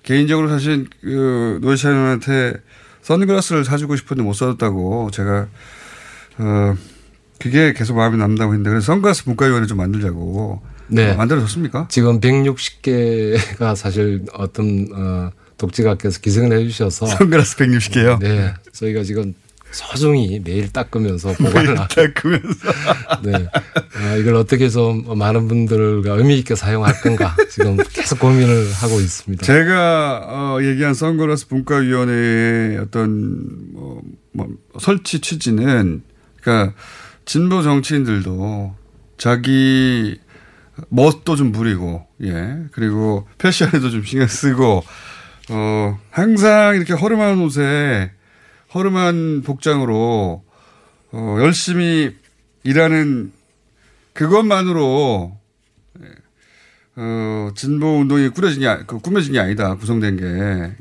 [0.06, 2.54] 개인적으로 사실, 그, 노회찬 의원한테
[3.02, 5.48] 선글라스를 사주고 싶은데 못 사줬다고 제가,
[6.38, 6.76] 어,
[7.40, 10.62] 그게 계속 마음에 남다고 했는데, 그래서 선글라스 문과위원회 좀 만들자고.
[10.88, 11.12] 네.
[11.12, 11.88] 어, 만들어졌습니까?
[11.90, 18.20] 지금 160개가 사실 어떤 어, 독지가께서 기증을 해 주셔서 선글라스 160개요.
[18.20, 18.54] 네.
[18.72, 19.34] 저희가 지금
[19.76, 22.72] 소중히 매일 닦으면서 보관을 하고 닦으면서.
[23.24, 23.34] 네.
[23.98, 29.46] 아, 이걸 어떻게 좀 많은 분들과 의미 있게 사용할 건가 지금 계속 고민을 하고 있습니다.
[29.46, 34.48] 제가 어, 얘기한 선글라스 분과위원회의 어떤 뭐, 뭐
[34.80, 36.04] 설치 취지는
[36.42, 36.74] 그러니까
[37.26, 38.76] 진보 정치인들도
[39.18, 40.18] 자기
[40.90, 44.84] 멋도 좀 부리고 예 그리고 패션에도 좀 신경 쓰고
[45.50, 48.12] 어 항상 이렇게 허름한 옷에
[48.76, 50.44] 허름한 복장으로
[51.12, 52.14] 어 열심히
[52.64, 53.32] 일하는
[54.14, 55.38] 그것만으로
[56.98, 59.76] 어, 진보 운동이 꾸려진 게, 아- 그 꾸며진 게 아니다.
[59.76, 60.24] 구성된 게.
[60.26, 60.72] 예.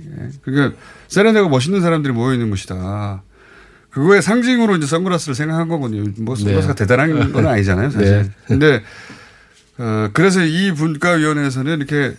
[0.42, 0.78] 그러니까
[1.09, 3.24] 세련되고 멋있는 사람들이 모여 있는 곳이다.
[3.90, 6.04] 그거의 상징으로 이제 선글라스를 생각한 거거든요.
[6.18, 8.22] 뭐 선글라스가 대단한 건 아니잖아요, 사실.
[8.22, 8.30] 네.
[8.46, 8.83] 근데,
[9.78, 12.14] 어, 그래서 이 분과위원회에서는 이렇게,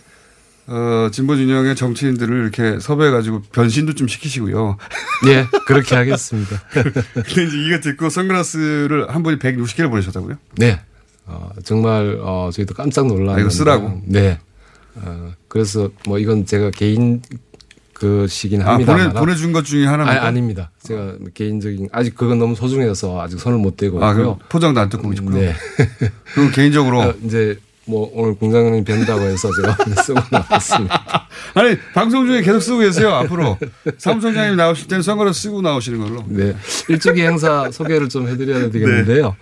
[0.68, 4.76] 어, 진보 진영의 정치인들을 이렇게 섭외해가지고 변신도 좀 시키시고요.
[5.28, 6.60] 예, 그렇게 하겠습니다.
[6.72, 10.36] 근데 이제 이거 듣고 선글라스를 한 분이 160개를 보내셨다고요?
[10.56, 10.80] 네.
[11.26, 13.34] 어, 정말 어, 저희도 깜짝 놀랐는데.
[13.34, 14.02] 아, 이거 쓰라고?
[14.06, 14.38] 네.
[14.96, 17.22] 어, 그래서 뭐 이건 제가 개인
[17.92, 18.76] 그 시긴 아.
[18.76, 20.26] 보내, 보내준 것 중에 아, 하나입니까?
[20.26, 20.70] 아닙니다.
[20.82, 24.36] 제가 개인적인 아직 그건 너무 소중해서 아직 손을 못 대고 아, 있고요.
[24.36, 25.38] 그 포장도 안 뜯고 있고요.
[25.38, 25.54] 네.
[26.34, 31.28] 그리고 개인적으로 어, 이제 뭐 오늘 공장장님 뵌다고 해서 제가 쓰고 나왔습니다.
[31.54, 33.56] 아니 방송 중에 계속 쓰고 계세요 앞으로
[33.98, 36.54] 사무총장님 나오실 때는 선글라스 쓰고 나오시는 걸로 네.
[36.88, 39.36] 일주기 행사 소개를 좀 해드려야 되겠는데요.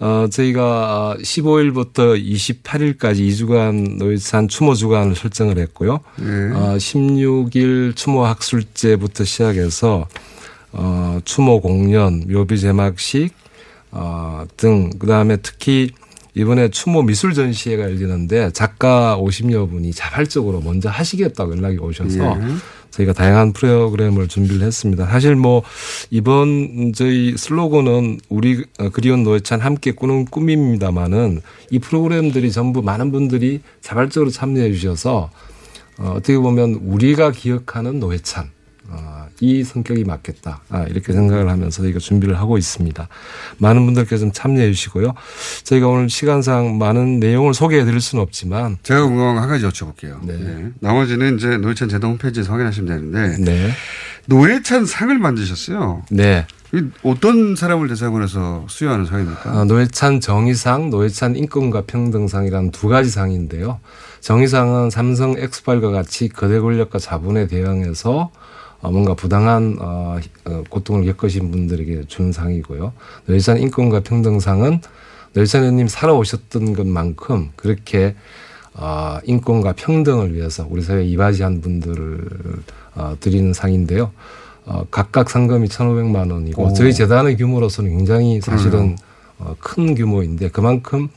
[0.00, 6.00] 어, 저희가 15일부터 28일까지 2주간 노회찬 추모 주간을 설정을 했고요.
[6.16, 6.26] 네.
[6.54, 10.06] 어, 16일 추모 학술제부터 시작해서
[10.72, 13.32] 어, 추모 공연, 묘비 제막식
[13.90, 15.90] 어, 등 그다음에 특히
[16.38, 22.54] 이번에 추모 미술 전시회가 열리는데 작가 50여 분이 자발적으로 먼저 하시겠다고 연락이 오셔서 예.
[22.90, 25.06] 저희가 다양한 프로그램을 준비를 했습니다.
[25.06, 25.62] 사실 뭐
[26.10, 33.60] 이번 저희 슬로건은 우리 어, 그리운 노회찬 함께 꾸는 꿈입니다마는 이 프로그램들이 전부 많은 분들이
[33.80, 35.30] 자발적으로 참여해 주셔서
[35.98, 38.57] 어, 어떻게 보면 우리가 기억하는 노회찬 어,
[39.40, 43.08] 이 성격이 맞겠다 아, 이렇게 생각을 하면서 저희가 준비를 하고 있습니다.
[43.58, 45.14] 많은 분들께서 좀 참여해 주시고요.
[45.64, 50.18] 저희가 오늘 시간상 많은 내용을 소개해 드릴 수는 없지만 제가 궁금한 거 한 가지 여쭤볼게요.
[50.24, 50.36] 네.
[50.36, 50.70] 네.
[50.80, 53.70] 나머지는 이제 노회찬 재단 홈페이지에서 확인하시면 되는데 네,
[54.26, 56.02] 노회찬 상을 만드셨어요.
[56.10, 56.46] 네.
[56.74, 59.58] 이 어떤 사람을 대상으로 해서 수여하는 상입니까?
[59.60, 63.80] 어, 노회찬 정의상, 노회찬 인권과 평등상이라는 두 가지 상인데요.
[64.20, 68.30] 정의상은 삼성 엑스팔과 같이 거대 권력과 자본에 대응해서 어,
[68.80, 72.92] 뭔가 부당한 어, 어, 고통을 겪으신 분들에게 주는 상이고요.
[73.26, 74.80] 노회찬 인권과 평등상은
[75.34, 78.14] 노회찬 의원님 살아오셨던 것만큼 그렇게
[78.74, 82.28] 어, 인권과 평등을 위해서 우리 사회에 이바지한 분들을
[82.94, 84.12] 어, 드리는 상인데요.
[84.64, 86.72] 어, 각각 상금이 1,500만 원이고 오.
[86.72, 88.96] 저희 재단의 규모로서는 굉장히 사실은.
[89.38, 91.08] 어, 큰 규모인데 그만큼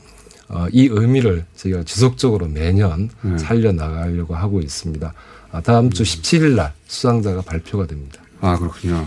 [0.48, 3.38] 어, 이 의미를 저희가 지속적으로 매년 네.
[3.38, 5.12] 살려 나가려고 하고 있습니다.
[5.52, 8.22] 아, 다음 주 17일 날 수상자가 발표가 됩니다.
[8.40, 9.04] 아, 그렇군요.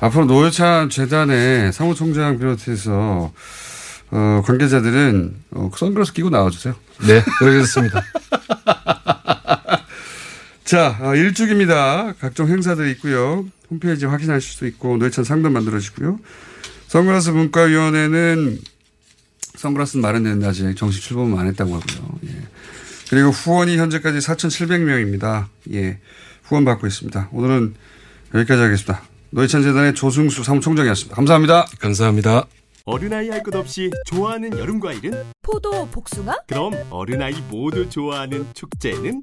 [0.00, 3.32] 앞으로 노회찬 재단의 사무총장 비롯해서
[4.12, 6.74] 어, 관계자들은 어, 선글라스 끼고 나와주세요.
[7.06, 8.02] 네, 그러겠습니다.
[10.64, 12.14] 자, 어, 일주기입니다.
[12.20, 13.44] 각종 행사들이 있고요.
[13.70, 16.18] 홈페이지 확인하실 수 있고 노회찬 상담 만들어지고요.
[16.86, 18.58] 선글라스 문과위원회는
[19.56, 22.18] 선글라스는 마련되는데 아직 정식 출범은 안 했다고 하고요.
[22.26, 22.42] 예.
[23.10, 25.46] 그리고 후원이 현재까지 4,700명입니다.
[25.72, 25.98] 예.
[26.44, 27.28] 후원 받고 있습니다.
[27.32, 27.74] 오늘은
[28.34, 29.02] 여기까지 하겠습니다.
[29.30, 31.16] 노회찬 재단의 조승수 사무총장이었습니다.
[31.16, 31.66] 감사합니다.
[31.80, 32.46] 감사합니다.
[32.84, 35.24] 어른아이 할 것 없이 좋아하는 여름 과일은?
[35.42, 39.22] 포도, 복숭아, 그럼 어른아이 모두 좋아하는 축제는?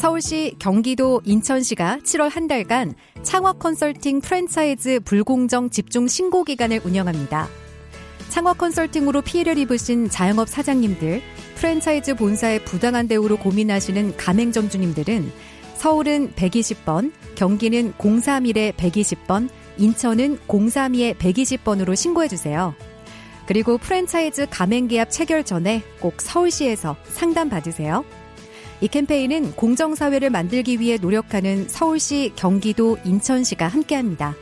[0.00, 7.48] 서울시, 경기도, 인천시가 7월 한 달간 창업 컨설팅 프랜차이즈 불공정 집중 신고 기간을 운영합니다.
[8.30, 11.20] 창업 컨설팅으로 피해를 입으신 자영업 사장님들,
[11.56, 15.30] 프랜차이즈 본사의 부당한 대우로 고민하시는 가맹점주님들은
[15.74, 22.74] 서울은 120번, 경기는 031에 120번, 인천은 032에 120번으로 신고해주세요.
[23.44, 28.02] 그리고 프랜차이즈 가맹계약 체결 전에 꼭 서울시에서 상담 받으세요.
[28.82, 34.34] 이 캠페인은 공정사회를 만들기 위해 노력하는 서울시, 경기도, 인천시가 함께합니다.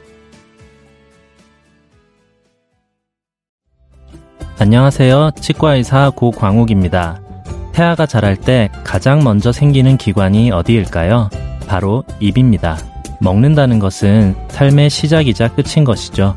[4.61, 5.33] 안녕하세요.
[5.41, 7.21] 치과의사 고광욱입니다.
[7.73, 11.31] 태아가 자랄 때 가장 먼저 생기는 기관이 어디일까요?
[11.67, 12.77] 바로 입입니다.
[13.21, 16.37] 먹는다는 것은 삶의 시작이자 끝인 것이죠.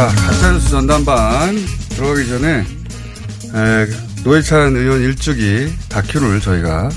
[0.00, 1.54] 자, 가짜뉴스 전담반
[1.90, 3.86] 들어가기 전에 에,
[4.24, 6.88] 노회찬 의원 일주기 다큐를 저희가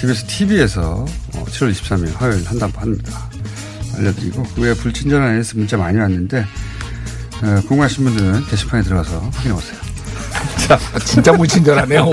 [0.00, 3.28] TBS TV에서 7월 23일 화요일 한다고 합니다.
[3.98, 9.78] 알려드리고 그 외에 불친절한 AS 문자 많이 왔는데 에, 궁금하신 분들은 게시판에 들어가서 확인해보세요.
[10.66, 12.10] 자, 진짜 무친절하네요.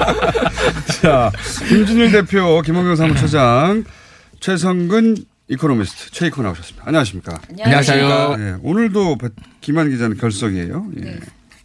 [1.02, 1.30] 자,
[1.68, 3.84] 김준일 대표, 김원경 사무처장,
[4.40, 5.16] 최성근
[5.48, 6.84] 이코노미스트, 최이코 나오셨습니다.
[6.88, 7.38] 안녕하십니까.
[7.50, 8.36] 안녕하세요.
[8.38, 9.28] 예, 오늘도 배-
[9.60, 10.86] 김한 기자는 결석이에요.
[11.04, 11.20] 예.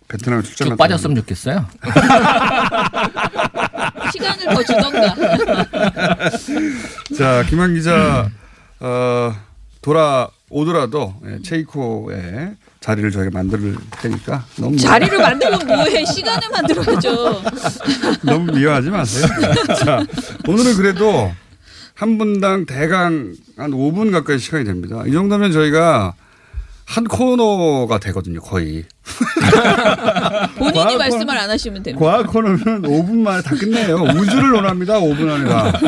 [0.07, 1.65] 베트남 출장 쭉 빠졌으면 좋겠어요.
[4.13, 5.15] 시간을 더 주던가.
[7.17, 8.29] 자, 김한 기자,
[8.81, 9.33] 어,
[9.81, 14.77] 돌아오더라도 예, 체이코의 자리를 저희가 만들 테니까 너무.
[14.77, 16.05] 자리를 만들면 뭐해?
[16.05, 17.41] 시간을 만들어야죠.
[18.23, 19.25] 너무 미워하지 마세요.
[19.83, 20.03] 자,
[20.47, 21.31] 오늘은 그래도
[22.01, 25.03] 한 분당 대강 한 5분 가까이 시간이 됩니다.
[25.05, 26.15] 이 정도면 저희가
[26.83, 28.85] 한 코너가 되거든요, 거의.
[30.57, 32.03] 본인이 말씀을 코너- 안 하시면 됩니다.
[32.03, 33.97] 과학 코너는 5분 만에 다 끝내요.
[33.97, 35.79] 우주를 논합니다, 5분 안에 다.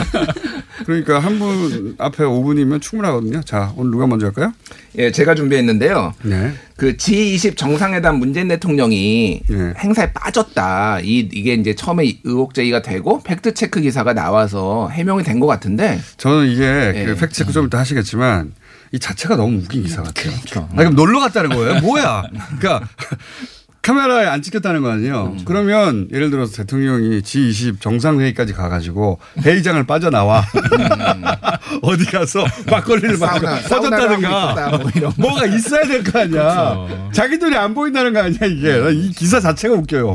[0.85, 3.41] 그러니까 한 분 앞에 5분이면 충분하거든요.
[3.43, 4.53] 자, 오늘 누가 먼저 할까요?
[4.97, 6.13] 예, 제가 준비했는데요.
[6.23, 6.53] 네.
[6.77, 9.41] 그 G20 정상회담 문재인 대통령이
[9.77, 10.99] 행사에 빠졌다.
[11.01, 15.99] 이 이게 이제 처음에 의혹 제기가 되고 팩트 체크 기사가 나와서 해명이 된 것 같은데
[16.17, 16.63] 저는 이게
[16.95, 17.05] 예.
[17.05, 18.53] 그 팩트 체크 좀 이따 하시겠지만
[18.91, 20.31] 이 자체가 너무 웃긴 기사 같아요.
[20.33, 20.69] 그렇죠.
[20.71, 21.81] 아, 그럼 놀러 갔다는 거예요?
[21.81, 22.23] 뭐야?
[22.59, 22.87] 그러니까
[23.83, 25.35] 카메라에 안 찍혔다는 거 아니에요.
[25.43, 30.45] 그러면 예를 들어서 대통령이 G20 정상회의까지 가가지고 회의장을 빠져나와
[31.83, 35.13] 어디 가서 막걸리를 마시고 퍼졌다든가 뭐.
[35.17, 37.09] 뭐가 있어야 될 거 아니야.
[37.13, 38.77] 자기 눈에 안 보인다는 거 아니야 이게.
[38.77, 40.13] 난 이 기사 자체가 웃겨요.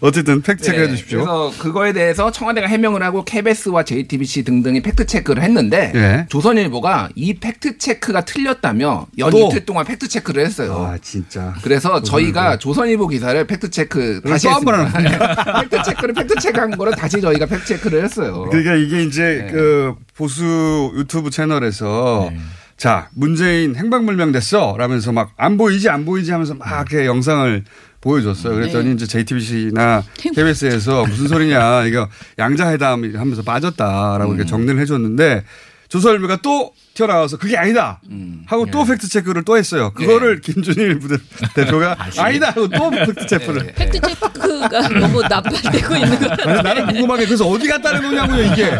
[0.00, 1.18] 어쨌든 팩트 체크해 네, 주십시오.
[1.24, 6.26] 그래서 그거에 대해서 청와대가 해명을 하고 KBS와 JTBC 등등이 팩트 체크를 했는데 예.
[6.28, 9.48] 조선일보가 이 팩트 체크가 틀렸다며 연 또?
[9.48, 10.88] 이틀 동안 팩트 체크를 했어요.
[10.88, 11.52] 아 진짜.
[11.62, 15.62] 그래서 저희가 조선 일보 기사를 팩트 체크 다시 또한번 했습니다.
[15.70, 18.46] 팩트 체크를 팩트 체크한 거를 다시 저희가 팩트 체크를 했어요.
[18.50, 19.52] 그러니까 이게 이제 네.
[19.52, 22.30] 그 보수 유튜브 채널에서
[22.76, 27.64] 자 문재인 행방불명 됐어 라면서 막 안 보이지 안 보이지 하면서 막 이렇게 영상을
[28.02, 28.54] 보여줬어요.
[28.54, 28.92] 그랬더니 네.
[28.92, 32.08] 이제 JTBC나 KBS에서 무슨 소리냐 이거
[32.38, 34.36] 양자회담 하면서 빠졌다라고 음.
[34.36, 35.44] 이렇게 정리를 해줬는데
[35.88, 38.00] 조선일보가 또 튀어나와서 그게 아니다
[38.46, 39.92] 하고 또 팩트 체크를 또 했어요.
[39.94, 41.16] 그거를 김준일 부대
[41.54, 43.72] 대표가 아니다 하고 또 팩트 체크를.
[43.74, 46.54] 팩트 체크가 너무 남발되고 있는 같아요.
[46.54, 48.70] 아니, 나는 궁금한 게 그래서 어디 갔다는 거냐고요 이게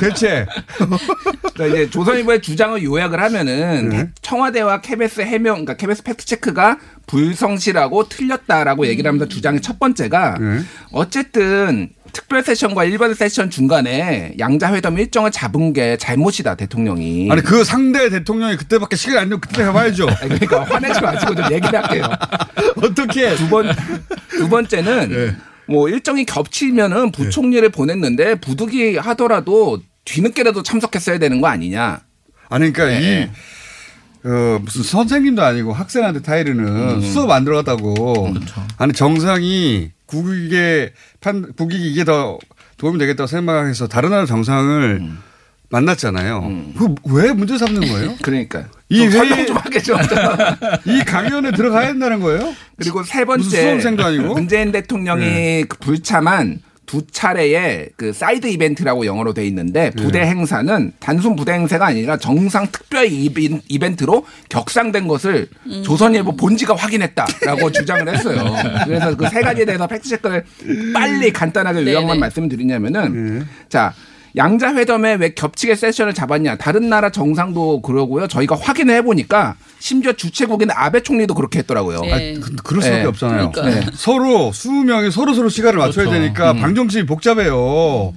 [0.00, 0.46] 대체.
[1.54, 4.10] 그러니까 이제 조선일보의 주장을 요약을 하면은 네.
[4.22, 10.60] 청와대와 KBS 해명, 그러니까 KBS 팩트 체크가 불성실하고 틀렸다라고 얘기를 하면서 주장의 첫 번째가 네.
[10.92, 17.28] 어쨌든 특별 세션과 일반 세션 중간에 양자 회담 일정을 잡은 게 잘못이다 대통령이.
[17.30, 20.08] 아니 그 상대 대통령이 그때밖에 시간이 안 되면 그때 해봐야죠.
[20.22, 22.08] 아니, 그러니까 화내지 마시고 좀 얘기를 할게요.
[22.82, 23.70] 어떻게 두 번,
[24.30, 25.36] 두 번째는 네.
[25.66, 32.00] 뭐 일정이 겹치면은 부총리를 보냈는데 부득이 하더라도 뒤늦게라도 참석했어야 되는 거 아니냐.
[32.48, 33.30] 아니 그러니까 네.
[34.24, 37.00] 이 어, 무슨 선생님도 아니고 학생한테 타이르는 음.
[37.02, 38.32] 수업 안 들어갔다고.
[38.32, 38.66] 그렇죠.
[38.78, 42.38] 아니 정상이 국익에 판 국익이 이게 더
[42.78, 45.18] 도움이 되겠다고 생각해서 다른 나라 정상을 음.
[45.68, 46.72] 만났잖아요.
[47.08, 48.14] 그왜 문제 삼는 거예요?
[48.22, 49.96] 그러니까 이좀 회의- 좀 하겠죠.
[50.86, 52.54] 이 강연에 들어가야 된다는 거예요?
[52.78, 54.34] 그리고 세 번째 수험생도 아니고?
[54.34, 55.64] 문재인 대통령이 네.
[55.68, 60.26] 그 불참한 두 차례의 그 side event라고 영어로 돼 있는데 부대 네.
[60.26, 65.48] 행사는 단순 부대 행사가 아니라 정상 특별 이벤- 이벤트로 격상된 것을
[65.84, 68.54] 조선일보 본지가 확인했다라고 주장을 했어요.
[68.84, 70.44] 그래서 그 세 가지에 대해서 팩트 체크를
[70.94, 71.84] 빨리 간단하게.
[71.92, 73.44] 요약만 말씀을 드리냐면은 네.
[73.68, 73.92] 자
[74.36, 76.56] 양자회담에 왜 겹치게 세션을 잡았냐.
[76.56, 78.26] 다른 나라 정상도 그러고요.
[78.28, 82.00] 저희가 확인을 해보니까 심지어 주최국인 아베 총리도 그렇게 했더라고요.
[82.02, 82.12] 네.
[82.12, 83.08] 아니, 그- 그럴 수밖에 네.
[83.08, 83.52] 없잖아요.
[83.52, 83.80] 그러니까요.
[83.86, 83.90] 네.
[83.94, 86.20] 서로 스무 명이 서로 서로 시간을 맞춰야 그렇죠.
[86.20, 88.12] 되니까 방정식이 복잡해요.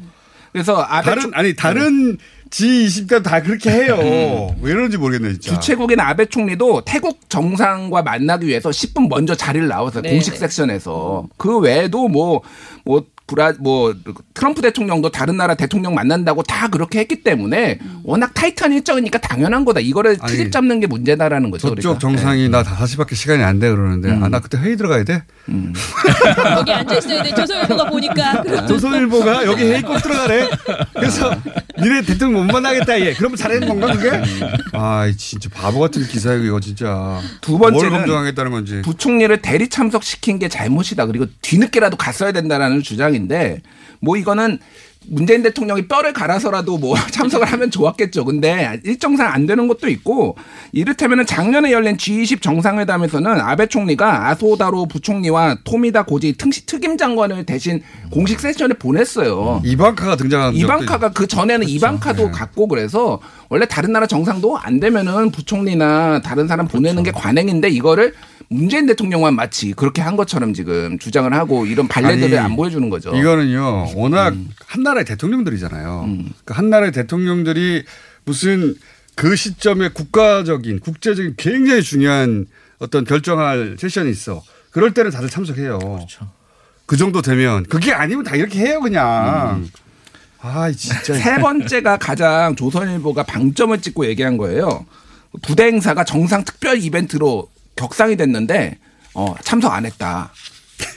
[0.51, 2.17] 그래서 아베 다른 총- 아니 다른
[2.49, 4.55] G20가 다 그렇게 해요.
[4.61, 5.53] 왜 이런지 모르겠네 진짜.
[5.59, 10.09] 주최국인 아베 총리도 태국 정상과 만나기 위해서 10분 먼저 자리를 나와서 네.
[10.09, 12.41] 공식 섹션에서 그 외에도 뭐
[12.85, 13.93] 뭐 브라 뭐
[14.33, 19.79] 트럼프 대통령도 다른 나라 대통령 만난다고 다 그렇게 했기 때문에 워낙 타이트한 일정이니까 당연한 거다.
[19.79, 21.69] 이거를 트집 잡는 게 문제다라는 거죠.
[21.69, 21.99] 저쪽 그러니까.
[21.99, 25.21] 정상이 나 5시밖에 시간이 안 돼 그러는데 아나 그때 회의 들어가야 돼?
[26.55, 27.33] 거기 앉아 있어야 돼.
[27.35, 28.41] 조선일보가 보니까.
[28.41, 30.47] 그럼 조선일보가 여기 회의 꼭 들어가래.
[30.93, 31.35] 그래서
[31.77, 33.13] 니네 대통령 못 만나겠다 얘.
[33.13, 34.11] 그러면 잘하는 건가 그게?
[34.73, 37.19] 아 진짜 바보 같은 기사예요 이거 진짜.
[37.41, 38.81] 두뭘 번째는 검증하겠다는 건지.
[38.83, 41.05] 부총리를 대리 참석시킨 게 잘못이다.
[41.05, 43.61] 그리고 뒤늦게라도 갔어야 된다라는 주장 인데
[43.99, 44.59] 뭐 이거는
[45.11, 48.25] 문재인 대통령이 뼈를 갈아서라도 뭐 참석을 하면 좋았겠죠.
[48.25, 50.35] 근데 일정상 안 되는 것도 있고
[50.71, 57.81] 이를테면은 작년에 열린 G20 정상회담에서는 아베 총리가 아소다로 부총리와 토미다 고지 특- 특임 장관을 대신
[58.11, 59.61] 공식 세션에 보냈어요.
[59.65, 62.31] 이방카가 등장한 이방카가 그 전에는 이방카도 네.
[62.31, 68.13] 갔고 그래서 원래 다른 나라 정상도 안 되면은 부총리나 다른 사람 보내는 게 관행인데 이거를
[68.49, 73.15] 문재인 대통령만 마치 그렇게 한 것처럼 지금 주장을 하고 이런 발레들을 아니, 안 보여주는 거죠.
[73.15, 74.49] 이거는요, 워낙 음.
[74.65, 76.09] 한 나라의 대통령들이잖아요.
[76.45, 77.85] 그한 나라의 대통령들이
[78.25, 78.75] 무슨
[79.15, 82.47] 그 시점에 국가적인, 국제적인 굉장히 중요한
[82.79, 84.41] 어떤 결정할 세션이 있어.
[84.71, 85.77] 그럴 때는 다들 참석해요.
[85.77, 86.31] 그렇죠.
[86.85, 87.63] 그 정도 되면.
[87.63, 89.63] 그게 아니면 다 이렇게 해요, 그냥.
[89.63, 89.69] 음.
[90.41, 91.13] 아, 진짜.
[91.13, 94.85] 세 번째가 가장 조선일보가 방점을 찍고 얘기한 거예요.
[95.43, 98.77] 부대 행사가 정상 특별 이벤트로 격상이 됐는데
[99.13, 100.31] 어, 참석 안 했다.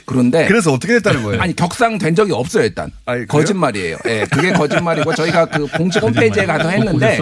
[0.05, 1.41] 그런데 그래서 어떻게 됐다는 거예요?
[1.41, 3.25] 아니 격상된 적이 없어요 일단 아니?
[3.27, 3.97] 거짓말이에요.
[4.07, 7.17] 예, 그게 거짓말이고 저희가 그 공식 홈페이지에 가서 했는데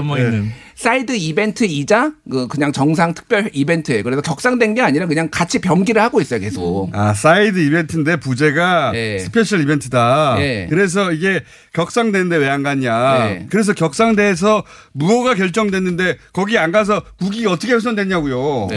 [0.76, 4.04] side event이자 그 그냥 정상 특별 이벤트예요.
[4.04, 6.90] 그래서 격상된 게 아니라 그냥 같이 병기를 하고 있어요 계속.
[6.94, 9.20] 아, side event인데 부제가 예.
[9.20, 10.38] special event다.
[10.40, 10.68] 예.
[10.70, 11.42] 그래서 이게
[11.74, 13.30] 격상됐는데 왜 안 갔냐.
[13.30, 13.46] 예.
[13.50, 18.68] 그래서 격상돼서 뭐가 결정됐는데 거기 안 가서 국익이 어떻게 훼손됐냐고요.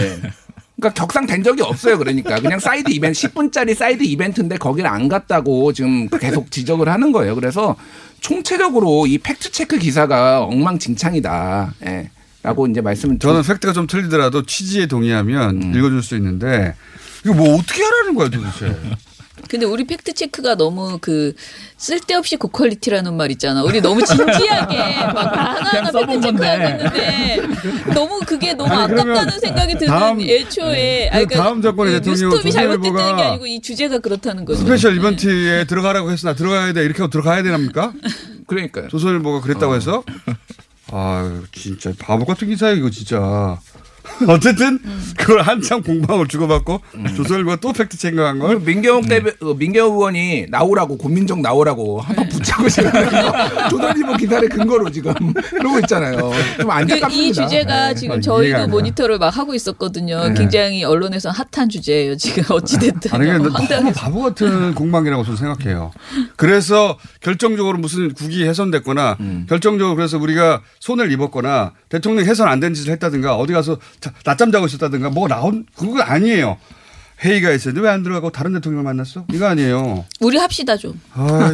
[0.77, 0.81] 네.
[0.81, 1.99] 그러니까 격상된 적이 없어요.
[1.99, 7.35] 그러니까 그냥 side event 10분짜리 side event인데 거기를 안 갔다고 지금 계속 지적을 하는 거예요.
[7.35, 7.77] 그래서
[8.21, 11.75] 총체적으로 이 팩트 체크 기사가 엉망진창이다.
[11.87, 12.11] 예.
[12.43, 15.75] 라고 이제 말씀을 저는 팩트가 좀 틀리더라도 취지에 동의하면 음.
[15.75, 16.75] 읽어줄 수 있는데
[17.25, 18.77] 이거 뭐 어떻게 하라는 거야 도대체?
[19.49, 21.33] 근데 우리 팩트 체크가 너무 그
[21.77, 23.63] 쓸데없이 고quality라는 말 있잖아.
[23.63, 24.77] 우리 너무 진지하게
[25.13, 27.41] 막 하나하나 팩트 체크하고 있는데
[27.95, 32.53] 너무 그게 너무 아니, 아깝다는 생각이 드는 다음- 애초에 그 다음 정권의 그 대통령 뉴스톱이
[32.53, 34.61] 잘못됐다는 게 아니고 이 주제가 그렇다는 거죠.
[34.61, 37.93] special 이벤트에 들어가라고 해서 나 들어가야 돼 이렇게 하고 들어가야 되납니까?
[38.47, 38.89] 그러니까요.
[38.89, 40.03] 조선일보가 그랬다고 해서
[40.93, 43.59] 아 진짜 바보 같은 기사야 이거 진짜.
[44.29, 44.79] 어쨌든
[45.17, 46.81] 그걸 한참 공방을 주고받고
[47.17, 52.69] 조선일보가 또 팩트 체크한 걸 민경욱 대표, 어, 민경욱 의원이 나오라고 고민정 나오라고 한번 붙잡고
[52.69, 52.91] 지금
[53.71, 55.15] 조선일보 기사를 근거로 지금
[55.51, 56.31] 그러고 있잖아요.
[56.59, 57.09] 좀그 안타깝습니다.
[57.09, 57.95] 이 주제가 네.
[57.95, 58.69] 지금 아, 저희도.
[58.69, 60.29] 모니터를 막 하고 있었거든요.
[60.29, 60.35] 네.
[60.35, 62.17] 굉장히 언론에서 핫한 주제예요.
[62.17, 63.13] 지금 어찌 됐든.
[63.15, 63.49] 아니 근데.
[63.49, 65.91] 너무 바보 같은 공방이라고 저는 생각해요.
[66.37, 69.17] 그래서 결정적으로 무슨 국이 훼손됐거나
[69.49, 73.94] 결정적으로 그래서 우리가 손을 입었거나 대통령 훼손 안된 짓을 했다든가 어디 가서 자-
[74.25, 76.59] 낮잠 자고 있었다든가 뭐 나온 그거 아니에요.
[77.25, 79.25] 회의가 있었는데 왜 안 들어가고 다른 대통령을 만났어?
[79.33, 80.05] 이거 아니에요.
[80.21, 81.01] 우리 합시다 좀.
[81.13, 81.53] 아,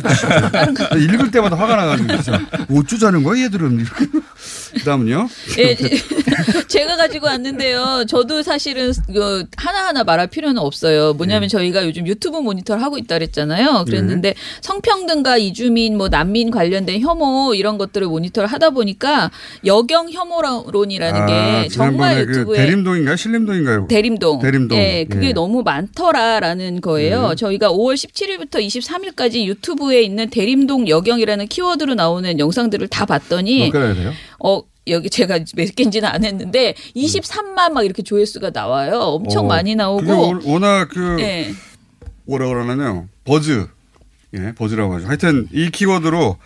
[0.97, 3.84] 읽을 때마다 화가 나가지고 진짜 어쩌자는 거야 얘들은.
[4.78, 5.28] 그다음은요.
[5.59, 5.76] 예,
[6.71, 8.05] 제가 가지고 왔는데요.
[8.07, 11.14] 저도 사실은 그 하나하나 말할 필요는 없어요.
[11.14, 13.85] 뭐냐면 저희가 요즘 유튜브 모니터를 하고 있다 그랬잖아요.
[13.87, 19.33] 그랬는데 성평등과 이주민 뭐 난민 관련된 혐오 이런 것들을 모니터를 하다 보니까
[19.66, 23.16] 여경 혐오론이라는 게 정말 아, 지난번에 그 유튜브에 대림동인가요?
[23.16, 23.87] 신림동인가요?
[23.89, 24.39] 대림동.
[24.41, 24.79] 대림동.
[24.79, 25.33] 예, 그게 예.
[25.33, 27.31] 너무 많더라라는 거예요.
[27.31, 27.35] 네.
[27.35, 34.12] 저희가 5월 17일부터 23일까지 유튜브에 있는 대림동 여경이라는 키워드로 나오는 영상들을 다 봤더니 돼요?
[34.39, 38.99] 어 여기 제가 몇 개인지는 안 했는데 23만 막 이렇게 조회수가 나와요.
[39.01, 40.11] 엄청 어, 많이 나오고.
[40.12, 41.53] 워- 워낙 그 예.
[42.26, 43.09] 뭐라 그러나요?
[43.24, 43.66] 버즈.
[44.33, 45.09] 예, 버즈라고 하죠.
[45.09, 46.37] 하여튼 이 키워드로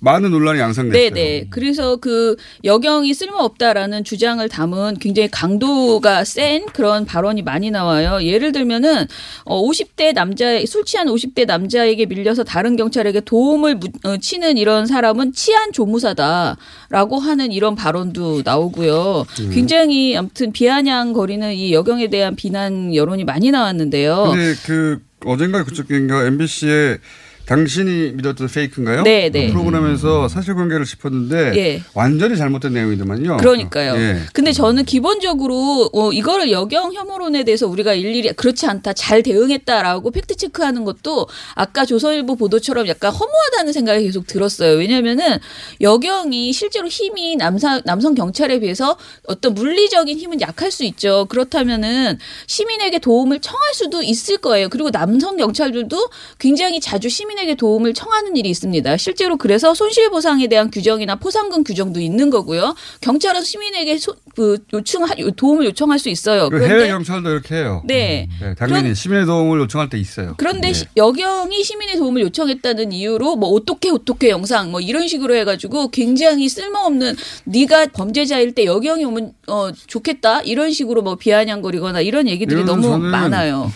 [0.00, 1.08] 많은 논란이 양상됐어요.
[1.08, 1.14] 음.
[1.14, 1.46] 네네.
[1.50, 8.22] 그래서 그 여경이 쓸모없다라는 주장을 담은 굉장히 강도가 센 그런 발언이 많이 나와요.
[8.24, 9.06] 예를 들면은
[9.44, 14.86] 어 50대 남자 술 취한 50대 남자에게 밀려서 다른 경찰에게 도움을 무- 어, 치는 이런
[14.86, 19.26] 사람은 치안 조무사다라고 하는 이런 발언도 나오고요.
[19.40, 19.50] 음.
[19.52, 24.28] 굉장히 아무튼 비아냥거리는 이 여경에 대한 비난 여론이 많이 나왔는데요.
[24.30, 26.98] 근데 그 어젠가 그저께인가 MBC에
[27.46, 29.02] 당신이 믿었던 페이크인가요?
[29.02, 29.46] 네, 네.
[29.46, 31.82] 그 프로그램에서 사실관계를 짚었는데 예.
[31.94, 33.38] 완전히 잘못된 내용이더만요.
[33.38, 33.94] 그러니까요.
[33.96, 34.20] 예.
[34.32, 40.36] 근데 저는 기본적으로 어, 이거를 여경 혐오론에 대해서 우리가 일일이 그렇지 않다, 잘 대응했다라고 팩트
[40.36, 44.76] 체크하는 것도 아까 조선일보 보도처럼 약간 허무하다는 생각이 계속 들었어요.
[44.78, 45.38] 왜냐하면은
[45.80, 51.26] 여경이 실제로 힘이 남사, 남성 경찰에 비해서 어떤 물리적인 힘은 약할 수 있죠.
[51.28, 54.68] 그렇다면은 시민에게 도움을 청할 수도 있을 거예요.
[54.68, 58.96] 그리고 남성 경찰들도 굉장히 자주 시민 에게 도움을 청하는 일이 있습니다.
[58.96, 62.74] 실제로 그래서 손실보상에 대한 규정이나 포상금 규정도 있는 거고요.
[63.00, 65.06] 경찰은 시민에게 소, 그 요청
[65.36, 66.48] 도움을 요청할 수 있어요.
[66.50, 67.82] 그 해외 경찰도 이렇게 해요.
[67.84, 68.28] 네.
[68.40, 70.34] 네, 당연히 시민의 도움을 요청할 때 있어요.
[70.36, 70.72] 그런데 네.
[70.74, 76.48] 시- 여경이 시민의 도움을 요청했다는 이유로 뭐 어떻게 어떻게 영상 뭐 이런 식으로 해가지고 굉장히
[76.48, 82.98] 쓸모없는 네가 범죄자일 때 여경이 오면 어 좋겠다 이런 식으로 뭐 비아냥거리거나 이런 얘기들이 너무
[82.98, 83.72] 많아요.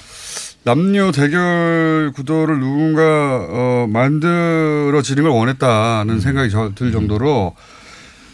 [0.71, 7.55] 남녀 대결 구도를 누군가 어, 만들어지는 걸 원했다는 생각이 저- 들 정도로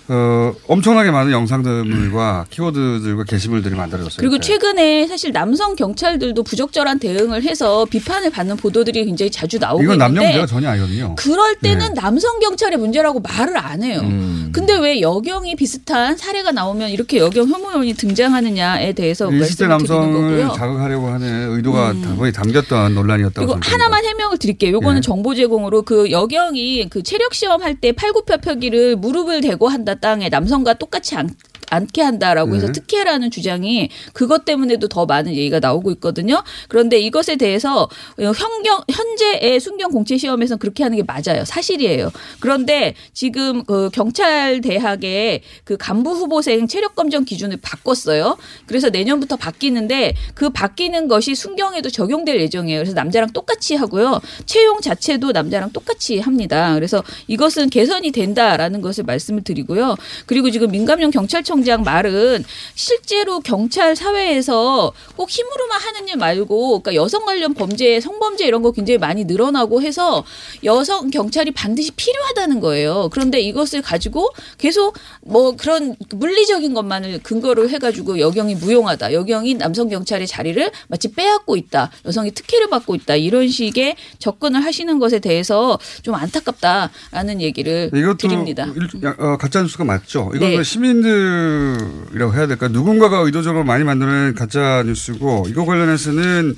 [0.09, 4.17] 어, 엄청나게 많은 영상들과 키워드들과 게시물들이 만들어졌어요.
[4.19, 4.39] 그리고.
[4.41, 10.21] 최근에 사실 남성 경찰들도 부적절한 대응을 해서 비판을 받는 보도들이 굉장히 자주 나오고 이건 남녀
[10.23, 11.15] 문제가 전혀 아니거든요.
[11.17, 12.01] 그럴 때는 네.
[12.01, 14.01] 남성 경찰의 문제라고 말을 안 해요.
[14.03, 14.51] 음.
[14.53, 20.49] 근데 왜 여경이 비슷한 사례가 나오면 이렇게 여경 혐오론이 등장하느냐에 대해서 20대 말씀을 드리는 남성을.
[20.57, 24.73] 자극하려고 하는 의도가 거의 담겼던 논란이었다고 그리고 하나만 해명을 드릴게요.
[24.73, 25.01] 요거는 예.
[25.01, 30.74] 정보 제공으로 그 여경이 그 체력 시험 할 때 팔굽혀펴기를 무릎을 대고 한다 땅에 남성과
[30.74, 31.34] 똑같이 안,
[31.73, 32.73] 않게 한다라고 해서 네.
[32.73, 36.43] 특혜라는 주장이 그것 때문에도 더 많은 얘기가 나오고 있거든요.
[36.68, 41.45] 그런데 이것에 대해서 현경 현재의 순경 공채 시험에서는 그렇게 하는 게 맞아요.
[41.45, 42.11] 사실이에요.
[42.41, 48.37] 그런데 지금 그 경찰 대학의 그 간부 후보생 체력 검정 기준을 바꿨어요.
[48.66, 52.81] 그래서 내년부터 바뀌는데 그 바뀌는 것이 순경에도 적용될 예정이에요.
[52.81, 54.20] 그래서 남자랑 똑같이 하고요.
[54.45, 56.75] 채용 자체도 남자랑 똑같이 합니다.
[56.75, 59.97] 그래서 이것은 개선이 된다라는 것을 말씀을 드리고요.
[60.27, 62.45] 그리고 지금 민감용 경찰청 장 말은
[62.75, 68.73] 실제로 경찰 사회에서 꼭 힘으로만 하는 일 말고 그러니까 여성 관련 범죄, 성범죄 이런 거
[68.73, 70.25] 굉장히 많이 늘어나고 해서
[70.65, 73.09] 여성 경찰이 반드시 필요하다는 거예요.
[73.13, 80.27] 그런데 이것을 가지고 계속 뭐 그런 물리적인 것만을 근거로 해가지고 여경이 무용하다, 여경이 남성 경찰의
[80.27, 86.15] 자리를 마치 빼앗고 있다, 여성이 특혜를 받고 있다 이런 식의 접근을 하시는 것에 대해서 좀
[86.15, 88.67] 안타깝다라는 얘기를 이것도 드립니다.
[88.77, 90.31] 일- 야- 어, 가짜 뉴스가 맞죠.
[90.35, 90.57] 이건 네.
[90.57, 92.69] 그 시민들 뉴스라고 해야 될까?
[92.69, 96.55] 누군가가 의도적으로 많이 만드는 가짜 뉴스고 이거 관련해서는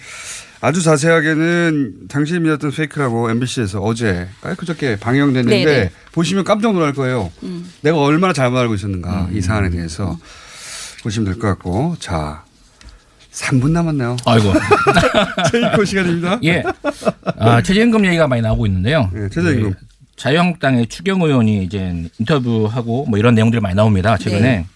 [0.61, 5.91] 아주 자세하게는 당시에 믿었던 페이크라고 MBC에서 어제 깔끔하게 방영됐는데 네네.
[6.13, 7.31] 보시면 깜짝 놀랄 거예요.
[7.43, 7.71] 음.
[7.83, 10.19] 내가 얼마나 잘못 알고 있었는가 이 사안에 대해서
[11.03, 12.45] 보시면 될 것 같고 자
[13.33, 14.17] 3분 남았네요.
[14.25, 14.53] 아이고.
[15.51, 16.39] 최익호 시간입니다.
[16.45, 16.63] 예.
[17.39, 19.11] 아, 최저임금 얘기가 많이 나오고 있는데요.
[19.17, 19.71] 예, 최저임금.
[19.71, 19.75] 예,
[20.17, 24.17] 자유한국당의 추경 의원이 이제 인터뷰하고 뭐 이런 내용들이 많이 나옵니다.
[24.17, 24.67] 최근에 네.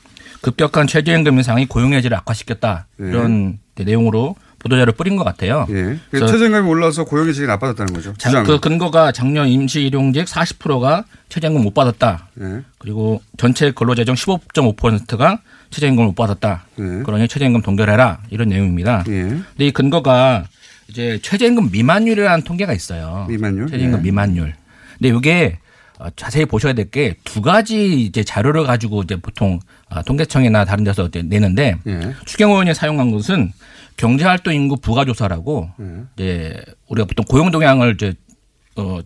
[0.41, 3.09] 급격한 최저임금 인상이 고용의 질을 악화시켰다 네.
[3.09, 5.67] 이런 내용으로 보도자를 뿌린 것 같아요.
[5.71, 5.99] 예.
[6.11, 8.13] 그래서 최저임금이 올라서 고용의 질이 나빠졌다는 거죠.
[8.19, 8.45] 자, 주장.
[8.45, 12.29] 그 근거가 작년 임시 일용직 40%가 최저임금 못 받았다.
[12.41, 12.63] 예.
[12.79, 16.65] 그리고 전체 근로재정 15.5%가 최저임금을 못 받았다.
[16.79, 16.83] 예.
[17.05, 19.05] 그러니 최저임금 동결해라 이런 내용입니다.
[19.09, 19.13] 예.
[19.23, 20.45] 근데 이 근거가
[20.89, 23.27] 이제 최저임금 미만율이라는 통계가 있어요.
[23.29, 23.69] 미만율?
[23.69, 24.03] 최저임금 예.
[24.03, 24.55] 미만율.
[24.99, 25.59] 근데 이게
[26.01, 30.85] 어, 자세히 보셔야 될 게 두 가지 이제 자료를 가지고 이제 보통 아, 통계청이나 다른
[30.85, 32.01] 데서 내는데 예.
[32.27, 33.53] 추경 의원이 사용한 것은
[33.97, 35.85] 경제활동 인구 부가조사라고 예.
[36.17, 38.15] 이제 우리가 보통 고용 동향을 이제
[38.77, 39.01] 어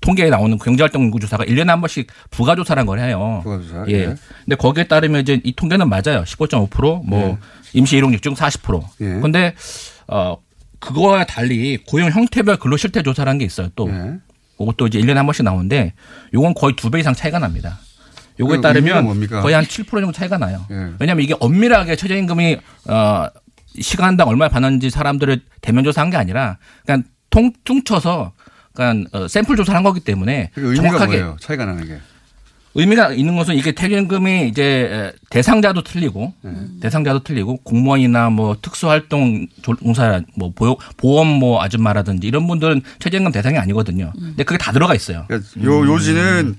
[0.00, 3.40] 통계에 나오는 경제활동 인구 조사가 1년에 한 번씩 부가조사라는 걸 해요.
[3.42, 3.92] 부가조사, 예.
[3.92, 4.14] 예.
[4.44, 6.22] 근데 거기에 따르면 이제 이 통계는 맞아요.
[6.24, 7.38] 15.5%뭐 예.
[7.74, 8.82] 임시 일용 직 중 40%.
[9.02, 9.20] 예.
[9.20, 9.54] 근데
[10.08, 10.36] 어
[10.80, 13.68] 그거와 달리 고용 형태별 근로 실태 조사라는 게 있어요.
[13.76, 14.14] 또 예.
[14.56, 15.92] 그것도 이제 1년에 한 번씩 나오는데
[16.32, 17.78] 요건 거의 두 배 이상 차이가 납니다.
[18.38, 19.42] 요거에 그 의미가 따르면?
[19.42, 20.64] 거의 한 7% 정도 차이가 나요.
[20.70, 20.92] 예.
[20.98, 22.58] 왜냐하면 이게 엄밀하게 최저임금이
[22.88, 23.26] 어
[23.80, 28.32] 시간당 얼마 받는지 사람들을 대면 조사한 게 아니라 그냥 통 퉁쳐서
[28.74, 31.36] 그냥 어, 샘플 조사를 한 거기 때문에 그 의미가 정확하게 뭐예요?
[31.40, 31.98] 차이가 나는 게.
[32.78, 36.50] 의미가 있는 것은 이게 퇴직금이 이제 대상자도 틀리고 네.
[36.82, 43.56] 대상자도 틀리고 공무원이나 뭐 특수활동 종사 뭐 보호- 보험 뭐 아줌마라든지 이런 분들은 최저임금 대상이
[43.56, 44.12] 아니거든요.
[44.14, 45.24] 근데 그게 다 들어가 있어요.
[45.26, 46.56] 그러니까 요 요지는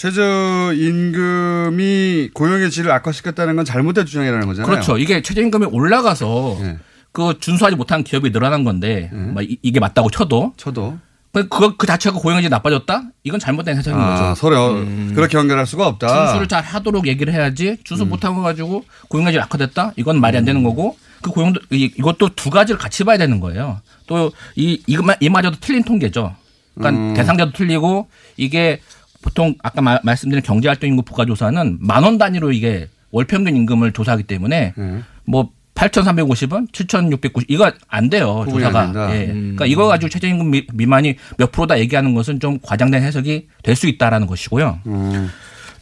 [0.00, 4.70] 최저 임금이 고용의 질을 악화시켰다는 건 잘못된 주장이라는 거잖아요.
[4.70, 4.98] 그렇죠.
[4.98, 6.78] 이게 최저임금이 올라가서 네.
[7.12, 10.98] 그 준수하지 못한 기업이 늘어난 건데 막 이- 이게 맞다고 쳐도 쳐도
[11.32, 13.04] 그- 그 자체가 고용이 나빠졌다?
[13.24, 14.34] 이건 잘못된 해석인 아, 거죠.
[14.40, 14.84] 서로
[15.14, 16.26] 그렇게 연결할 수가 없다.
[16.26, 19.92] 준수를 잘 하도록 얘기를 해야지 준수 못한 거 가지고 고용량이 악화됐다?
[19.96, 23.80] 이건 말이 안 되는 거고 그 고용도 이- 이것도 두 가지를 같이 봐야 되는 거예요.
[24.06, 26.36] 또 이 이것만 이마저도 틀린 통계죠.
[26.74, 27.14] 그러니까 음.
[27.14, 28.80] 대상자도 틀리고 이게
[29.22, 34.74] 보통 아까 마- 말씀드린 경제활동 인구 부가조사는 만 원 단위로 이게 월평균 임금을 조사하기 때문에
[34.76, 35.00] 네.
[35.24, 39.14] 뭐 8,350원, 7,690 이거 안 돼요 조사가.
[39.14, 39.26] 예.
[39.26, 39.40] 음.
[39.56, 43.86] 그러니까 이거 가지고 최저임금 미- 미만이 몇 프로다 얘기하는 것은 좀 과장된 해석이 될 수
[43.86, 44.80] 있다라는 것이고요.
[44.86, 45.30] 음.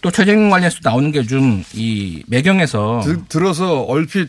[0.02, 4.28] 또 최저임금 관련해서 나오는 게 좀 이 매경에서 드- 들어서 얼핏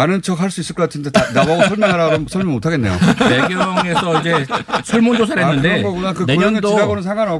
[0.00, 2.96] 아는 척 할 수 있을 것 같은데 다, 나보고 설명하라 그러면 설명 못 하겠네요.
[3.30, 4.46] 매경에서 이제
[4.84, 6.12] 설문조사를 아, 했는데 그런 거구나.
[6.12, 6.22] 그.
[6.24, 6.76] 내년도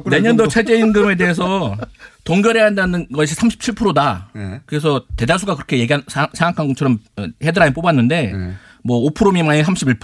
[0.03, 0.47] 그 정도.
[0.47, 1.75] 최저임금에 대해서
[2.23, 4.29] 동결해야 한다는 것이 37%다.
[4.33, 4.61] 네.
[4.65, 8.53] 그래서 대다수가 그렇게 얘기한 사- 생각한 것처럼 어, 헤드라인 뽑았는데 네.
[8.87, 9.99] 뭐5% 미만이 31%,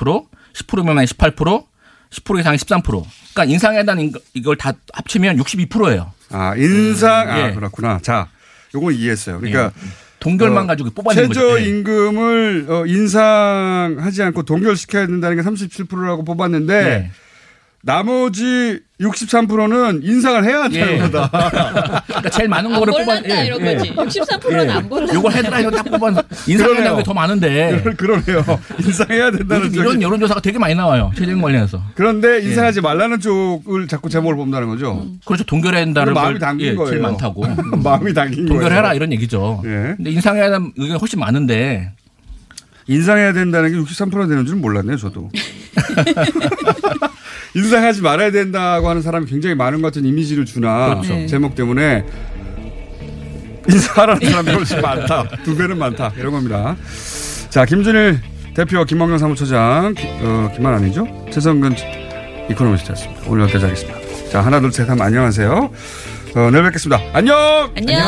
[0.53, 1.65] 10% 미만이 18%,
[2.11, 2.83] 10% 이상이 13%.
[2.83, 6.11] 그러니까 인상해야 한다는 이걸 다 합치면 62%예요.
[6.31, 7.53] 아 인상 아 예.
[7.53, 7.99] 그렇구나.
[8.01, 8.27] 자,
[8.75, 9.39] 요건 이해했어요.
[9.39, 9.71] 그러니까
[10.21, 11.39] 동결만 어, 가지고 뽑아낸 거죠.
[11.39, 11.65] 최저 예.
[11.65, 17.11] 임금을 어, 인상하지 않고 동결시켜야 된다는 게 37%라고 뽑았는데 예.
[17.83, 20.97] 나머지 63%는 인상을 해야 한다는 예.
[20.99, 22.03] 거다.
[22.05, 23.91] 그러니까 제일 많은 안 거를 뽑아 볼란다 이런 거지.
[23.95, 25.13] 63%는 안 볼란다.
[25.15, 28.43] 요걸 헤드라인으로 딱 뽑아 인상해야 게더 많은데 그러네요.
[28.85, 31.11] 인상해야 된다는 이런 쪽이- 여론조사가 되게 많이 나와요.
[31.15, 31.81] 최저임금 관련해서.
[31.95, 35.07] 그런데 인상하지 말라는 쪽을 자꾸 제목을 뽑는다는 거죠.
[35.25, 35.43] 그렇죠.
[35.45, 36.89] 동결해야 된다는 마음이 걸, 담긴 예, 거예요.
[36.91, 37.43] 제일 많다고.
[37.83, 38.59] 마음이 담긴 거예요.
[38.61, 39.63] 동결해라 이런 얘기죠.
[39.65, 39.93] 예.
[39.97, 41.91] 근데 인상해야 하는 의견이 훨씬 많은데
[42.87, 45.29] 인상해야 된다는 게 63% 되는 줄은 몰랐네요, 저도.
[47.53, 51.13] 인상하지 말아야 된다고 하는 사람이 굉장히 많은 것 같은 이미지를 주나 그렇죠.
[51.13, 51.25] 네.
[51.27, 52.05] 제목 때문에
[53.69, 55.23] 인사하라는 사람이 훨씬 많다.
[55.43, 56.11] 두 배는 많다.
[56.17, 56.75] 이런 겁니다.
[57.49, 58.19] 자, 김준일
[58.55, 61.05] 대표, 김학영 사무처장, 기- 어, 김만 아니죠?
[61.31, 61.75] 최성근
[62.49, 63.21] 이코노미스트였습니다.
[63.27, 63.99] 오늘 여기까지 하겠습니다.
[64.31, 65.71] 자, 하나, 둘, 셋 하면 안녕하세요.
[66.35, 67.01] 어, 내일 뵙겠습니다.
[67.13, 67.35] 안녕!
[67.77, 67.99] 안녕.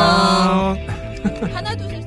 [1.52, 2.03] 하나 둘 셋.